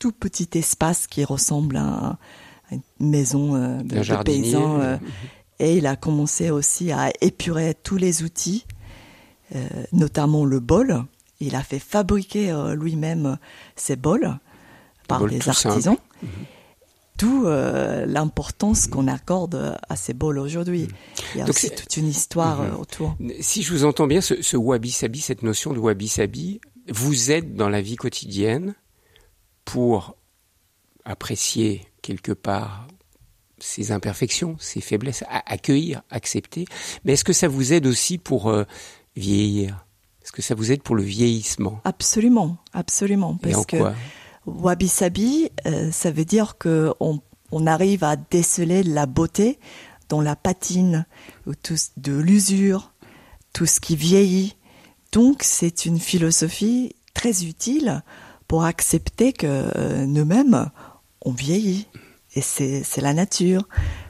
[0.00, 2.18] tout petit espace qui ressemble à,
[2.72, 4.42] une maison de, Un de jardinier.
[4.42, 4.80] paysans.
[4.80, 4.96] euh,
[5.60, 8.64] et il a commencé aussi à épurer tous les outils,
[9.92, 11.04] notamment le bol.
[11.46, 13.38] Il a fait fabriquer euh, lui-même
[13.76, 14.38] ses bols
[15.08, 15.96] par bols des artisans.
[17.18, 20.88] D'où euh, l'importance qu'on accorde à ces bols aujourd'hui.
[21.34, 22.70] Il y a Donc aussi c'est- toute une histoire Mhm.
[22.72, 23.16] euh, autour.
[23.40, 27.68] Si je vous entends bien, ce, ce wabi-sabi, cette notion de wabi-sabi, vous aide dans
[27.68, 28.74] la vie quotidienne
[29.64, 30.16] pour
[31.04, 32.86] apprécier quelque part
[33.58, 36.64] ses imperfections, ses faiblesses, à- accueillir, accepter.
[37.04, 38.64] Mais est-ce que ça vous aide aussi pour euh,
[39.16, 39.83] vieillir?
[40.24, 41.80] Est-ce que ça vous aide pour le vieillissement?
[41.84, 43.38] Absolument, absolument.
[43.42, 43.94] Et Parce en que quoi?
[44.46, 47.20] Wabi Sabi, euh, ça veut dire que on,
[47.52, 49.58] on arrive à déceler la beauté
[50.08, 51.06] dans la patine,
[51.46, 52.92] ou tout, de l'usure,
[53.52, 54.56] tout ce qui vieillit.
[55.12, 58.02] Donc c'est une philosophie très utile
[58.48, 60.70] pour accepter que euh, nous-mêmes,
[61.22, 61.86] on vieillit.
[62.34, 63.68] Et c'est la nature.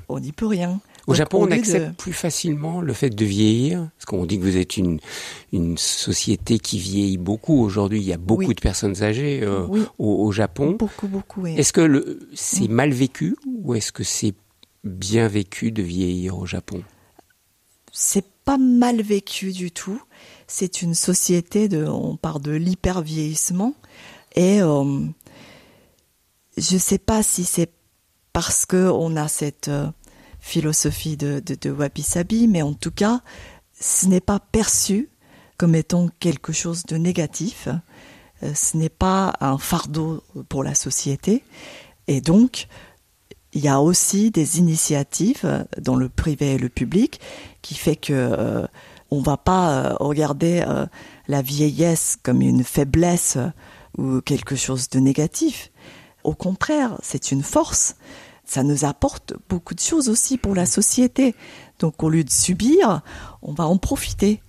[0.09, 0.81] On n'y peut rien.
[1.07, 4.39] Au Donc, Japon, on de- accepte plus facilement le fait de vieillir, parce qu'on dit
[4.39, 5.01] que vous êtes une,
[5.53, 7.61] une société qui vieillit beaucoup.
[7.63, 8.55] Aujourd'hui, il y a beaucoup Oui.
[8.55, 9.83] de personnes âgées euh, Oui.
[9.99, 10.77] au, au Japon.
[10.79, 11.55] Beaucoup, beaucoup, oui.
[11.59, 14.35] Est-ce que c'est mal vécu ou est-ce que c'est
[14.83, 16.83] bien vécu de vieillir au Japon?
[17.93, 20.01] C'est pas mal vécu du tout.
[20.47, 23.75] C'est une société de, on parle de l'hyper vieillissement
[24.37, 25.01] et euh,
[26.57, 27.71] je sais pas si c'est
[28.33, 29.87] parce que on a cette euh,
[30.45, 33.21] philosophie de, wabi sabi, mais en tout cas,
[33.81, 35.09] ce n'est pas perçu
[35.57, 37.69] comme étant quelque chose de négatif.
[38.43, 41.45] Euh, ce n'est pas un fardeau pour la société
[42.07, 42.69] et donc
[43.55, 47.21] il y a aussi des initiatives dans le privé et le public
[47.63, 48.67] qui fait que euh,
[49.11, 50.87] on va pas euh, regarder euh,
[51.29, 53.39] la vieillesse comme une faiblesse
[53.97, 55.71] ou quelque chose de négatif.
[56.25, 57.95] Au contraire, c'est une force.
[58.47, 61.35] Ça nous apporte beaucoup de choses aussi pour la société.
[61.79, 63.03] Donc au lieu de subir,
[63.43, 64.41] on va en profiter.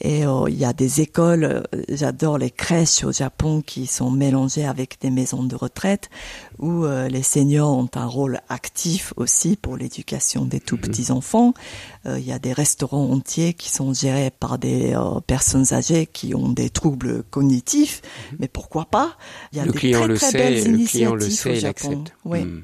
[0.00, 4.10] Et euh, il y a des écoles, euh, j'adore les crèches au Japon qui sont
[4.10, 6.10] mélangées avec des maisons de retraite
[6.58, 11.54] où euh, les seniors ont un rôle actif aussi pour l'éducation des tout petits enfants.
[12.04, 16.50] Il y a des restaurants entiers qui sont gérés par des personnes âgées qui ont
[16.50, 18.00] des troubles cognitifs,
[18.38, 19.16] mais pourquoi pas?
[19.52, 21.54] Il y a Le des client très, le très sait, belles le client le initiatives
[21.54, 22.14] sait, il accepte.
[22.24, 22.44] Oui.
[22.44, 22.62] Hmm.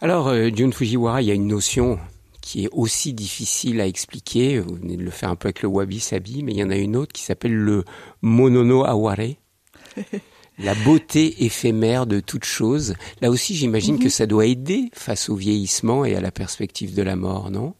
[0.00, 1.98] Alors, euh, Jun Fujiwara, il y a une notion
[2.40, 4.60] qui est aussi difficile à expliquer.
[4.60, 6.76] Vous venez de le faire un peu avec le wabi-sabi, mais il y en a
[6.76, 7.84] une autre qui s'appelle le
[8.22, 9.34] monono aware.
[10.58, 12.94] La beauté éphémère de toute chose.
[13.20, 14.02] Là aussi, j'imagine Mhm.
[14.04, 17.74] que ça doit aider face au vieillissement et à la perspective de la mort, non?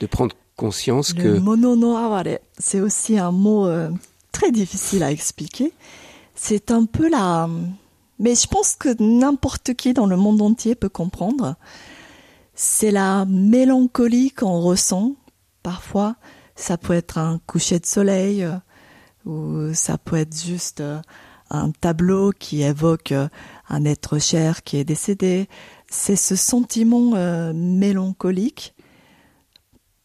[0.00, 3.90] De prendre conscience Le que mono no aware, c'est aussi un mot euh,
[4.32, 5.72] très difficile à expliquer.
[6.34, 7.48] C'est un peu la...
[8.18, 11.56] Mais je pense que n'importe qui dans le monde entier peut comprendre.
[12.54, 15.12] C'est la mélancolie qu'on ressent.
[15.62, 16.16] Parfois,
[16.54, 18.56] ça peut être un coucher de soleil, euh,
[19.26, 21.00] ou ça peut être juste euh,
[21.50, 23.28] un tableau qui évoque euh,
[23.68, 25.48] un être cher qui est décédé.
[25.90, 27.12] C'est ce sentiment
[27.52, 28.74] mélancolique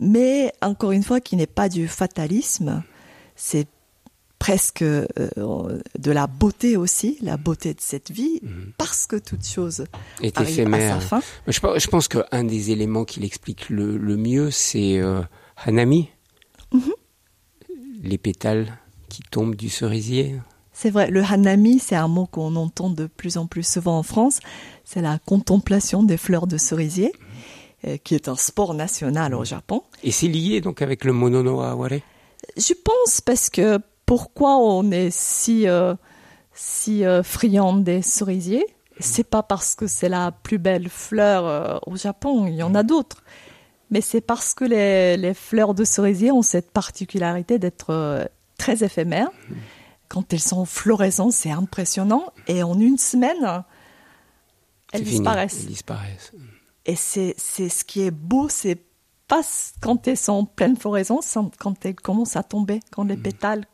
[0.02, 2.84] mais encore une fois qui n'est pas du fatalisme,
[3.36, 3.68] c'est
[4.42, 5.08] presque euh,
[6.00, 8.42] de la beauté aussi, la beauté de cette vie,
[8.80, 9.86] parce que toute chose
[10.24, 10.98] est arrive éphémère.
[10.98, 11.22] à sa fin.
[11.48, 15.22] Je, pense- je pense qu'un des éléments qui l'explique le, le mieux, c'est euh,
[15.64, 16.10] Hanami.
[16.74, 16.82] Mhm.
[18.02, 18.80] Les pétales
[19.10, 20.36] qui tombent du cerisier.
[20.74, 24.04] C'est vrai, le hanami, c'est un mot qu'on entend de plus en plus souvent en
[24.04, 24.40] France.
[24.86, 27.12] C'est la contemplation des fleurs de cerisier,
[27.86, 29.84] euh, qui est un sport national au Japon.
[30.04, 32.00] Et c'est lié donc avec le monono aware
[32.58, 35.96] Je pense parce que pourquoi on est si euh,
[36.54, 38.66] si euh, friand des cerisiers,
[39.00, 42.76] c'est pas parce que c'est la plus belle fleur euh, au Japon, il y en
[42.76, 43.24] a d'autres.
[43.90, 49.30] Mais c'est parce que les, les fleurs de cerisier ont cette particularité d'être très éphémères.
[50.08, 52.32] Quand elles sont en floraison, c'est impressionnant.
[52.48, 53.64] Et en une semaine,
[54.94, 55.60] elles fini, disparaissent.
[55.64, 56.32] Elles disparaissent.
[56.86, 58.82] Et c'est ce qui est beau, c'est
[59.82, 61.20] quand elles sont en pleine floraison,
[61.58, 63.66] quand elles commencent à tomber, quand les pétales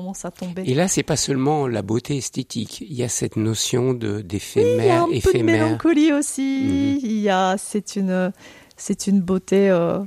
[0.00, 0.62] commencent à tomber.
[0.66, 2.80] Et là, c'est pas seulement la beauté esthétique.
[2.80, 6.62] Il y a cette notion de il y a d'éphémère, un peu de mélancolie aussi.
[6.64, 6.98] Mhm.
[7.02, 8.32] Il y a, c'est une,
[8.76, 9.70] c'est une beauté.
[9.70, 10.00] Euh...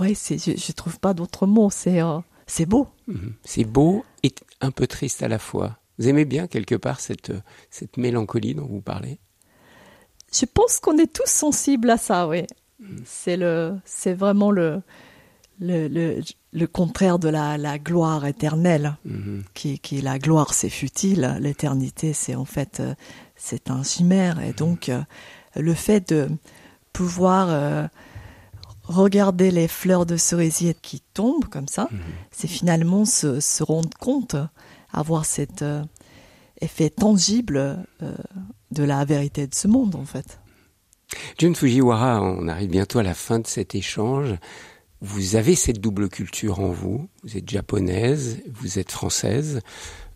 [0.00, 1.70] Ouais, c'est, je, je trouve pas d'autres mots.
[1.70, 2.88] C'est, euh, c'est beau.
[3.06, 3.34] Mhm.
[3.44, 5.78] C'est beau et un peu triste à la fois.
[5.98, 7.32] Vous aimez bien quelque part cette,
[7.70, 9.18] cette mélancolie dont vous parlez?
[10.32, 12.26] Je pense qu'on est tous sensibles à ça.
[12.26, 12.44] Oui,
[13.04, 14.80] c'est le, c'est vraiment le,
[15.62, 16.20] le, le,
[16.52, 19.44] le contraire de la, la gloire éternelle, Mhm.
[19.54, 22.94] qui, qui la gloire c'est futile, l'éternité c'est en fait euh,
[23.36, 25.00] c'est un chimère et donc euh,
[25.56, 26.28] le fait de
[26.92, 27.86] pouvoir euh,
[28.84, 31.98] regarder les fleurs de cerisier qui tombent comme ça, Mhm.
[32.30, 34.36] c'est finalement se, se rendre compte,
[34.92, 35.82] avoir cet euh,
[36.60, 37.56] effet tangible
[38.02, 38.12] euh,
[38.72, 40.38] de la vérité de ce monde en fait.
[41.38, 44.34] Jun Fujiwara, on arrive bientôt à la fin de cet échange.
[45.04, 47.08] Vous avez cette double culture en vous.
[47.24, 49.60] Vous êtes japonaise, vous êtes française.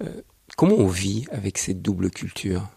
[0.03, 0.22] Euh,
[0.57, 2.68] comment on vit avec cette double culture?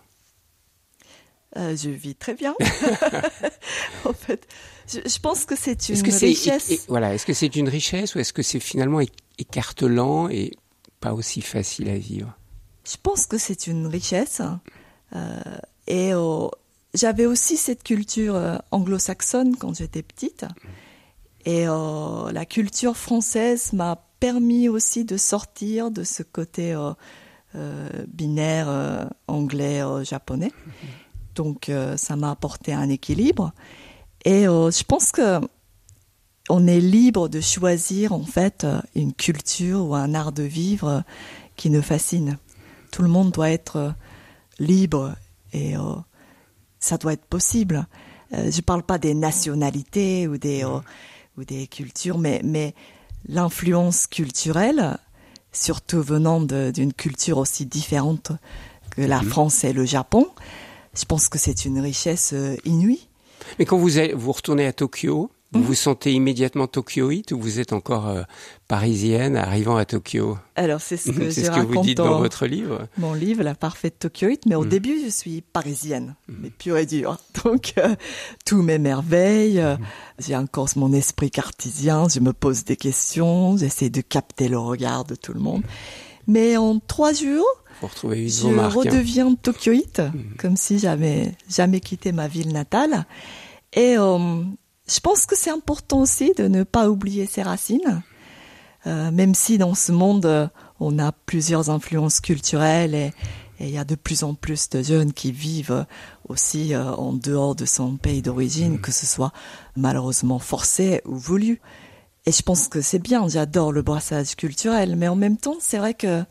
[1.55, 2.55] Euh, je vis très bien.
[4.05, 4.47] en fait,
[4.91, 6.69] je, je pense que c'est une que richesse.
[6.71, 9.01] et- et- voilà, est-ce que c'est une richesse ou est-ce que c'est finalement
[9.37, 10.51] écartelant et
[10.99, 12.35] pas aussi facile à vivre?
[12.89, 14.41] Je pense que c'est une richesse.
[15.15, 15.39] Euh,
[15.87, 16.11] et
[16.93, 20.45] j'avais aussi cette culture anglo-saxonne quand j'étais petite.
[21.45, 26.91] Et euh, la culture française m'a permis aussi de sortir de ce côté euh,
[27.55, 30.51] euh, binaire anglais-japonais.
[31.35, 33.53] Donc ça m'a apporté un équilibre.
[34.25, 35.39] Et je pense que
[36.49, 41.03] on est libre de choisir en fait une culture ou un art de vivre
[41.55, 42.37] qui nous fascine.
[42.91, 43.93] Tout le monde doit être
[44.57, 45.15] libre
[45.53, 45.75] et
[46.79, 47.87] ça doit être possible.
[48.33, 50.65] Je parle pas des nationalités ou des
[51.39, 52.73] ou des cultures, mais mais
[53.27, 54.97] l'influence culturelle,
[55.51, 58.31] surtout venant d'une culture aussi différente
[58.91, 60.27] que la France et le Japon,
[60.93, 63.07] je pense que c'est une richesse euh, inouïe.
[63.57, 67.73] Mais quand vous, vous retournez à Tokyo, Vous vous sentez immédiatement tokyoïte ou vous êtes
[67.73, 68.21] encore euh,
[68.67, 70.37] parisienne arrivant à Tokyo?
[70.55, 72.87] Alors c'est ce que C'est ce que vous dites dans votre livre.
[72.99, 74.69] mon livre, La parfaite Tokyoïte, mais au Mhm.
[74.69, 77.17] début, je suis parisienne, mais pure et dure.
[77.43, 77.95] Donc, euh,
[78.45, 79.75] tout m'émerveille, euh,
[80.19, 85.03] j'ai encore mon esprit cartésien, je me pose des questions, j'essaie de capter le regard
[85.05, 85.63] de tout le monde.
[86.27, 87.47] Mais en trois jours,
[87.81, 88.67] je hein.
[88.69, 90.01] redeviens Tokyoïte,
[90.37, 93.05] comme si j'avais jamais quitté ma ville natale.
[93.73, 94.43] Et euh,
[94.89, 98.01] je pense que c'est important aussi de ne pas oublier ses racines,
[98.87, 100.47] Euh, même si dans ce monde euh,
[100.79, 103.11] on a plusieurs influences culturelles et
[103.61, 105.85] et il y a de plus en plus de jeunes qui vivent
[106.29, 109.33] aussi euh, en dehors de son pays d'origine, que ce soit
[109.75, 111.59] malheureusement forcé ou voulu.
[112.25, 115.77] Et je pense que c'est bien, j'adore le brassage culturel, mais en même temps, c'est
[115.77, 116.23] vrai que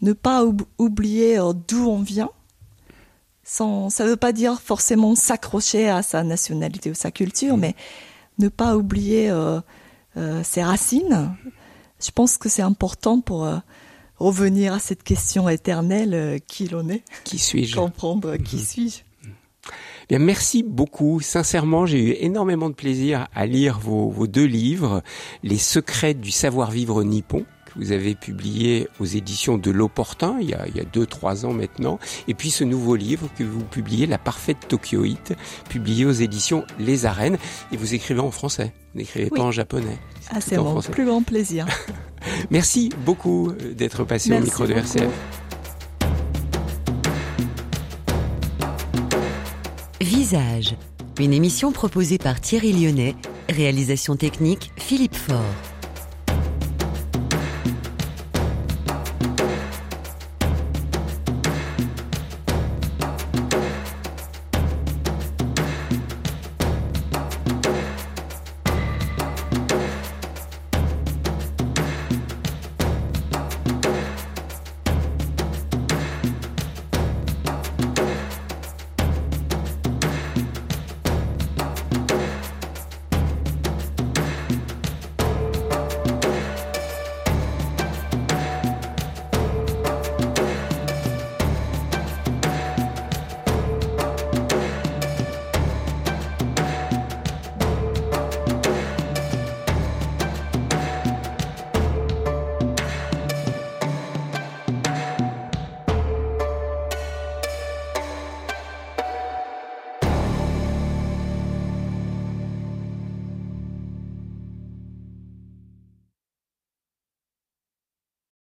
[0.00, 1.38] ne pas oub- oublier
[1.68, 2.30] d'où on vient,
[3.50, 7.74] sans, ça veut pas dire forcément s'accrocher à sa nationalité ou sa culture, mais
[8.38, 9.60] ne pas oublier euh,
[10.16, 11.34] euh, ses racines.
[12.00, 13.56] Je pense que c'est important pour euh,
[14.18, 17.74] revenir à cette question éternelle qui l'on est, Qui suis-je?
[17.74, 19.00] Comprendre qui suis-je.
[20.08, 21.20] Bien, merci beaucoup.
[21.20, 25.02] Sincèrement, j'ai eu énormément de plaisir à lire vos, vos deux livres,
[25.42, 30.54] Les secrets du savoir-vivre nippon, que vous avez publié aux éditions de L'Opportun, il y
[30.54, 31.98] a, il y a deux, trois ans maintenant,
[32.28, 35.34] et puis ce nouveau livre que vous publiez, La parfaite Tokyoïte,
[35.68, 37.38] publié aux éditions Les Arènes,
[37.72, 39.38] et vous écrivez en français, vous n'écrivez Oui.
[39.38, 39.98] pas en japonais.
[40.30, 41.66] Ah, c'est mon plus grand plaisir.
[42.50, 44.86] Merci beaucoup euh, d'être passé au micro de beaucoup.
[44.86, 45.08] RCF.
[50.00, 50.74] Visage,
[51.18, 53.14] une émission proposée par Thierry Lyonnais,
[53.48, 55.44] réalisation technique Philippe Faure.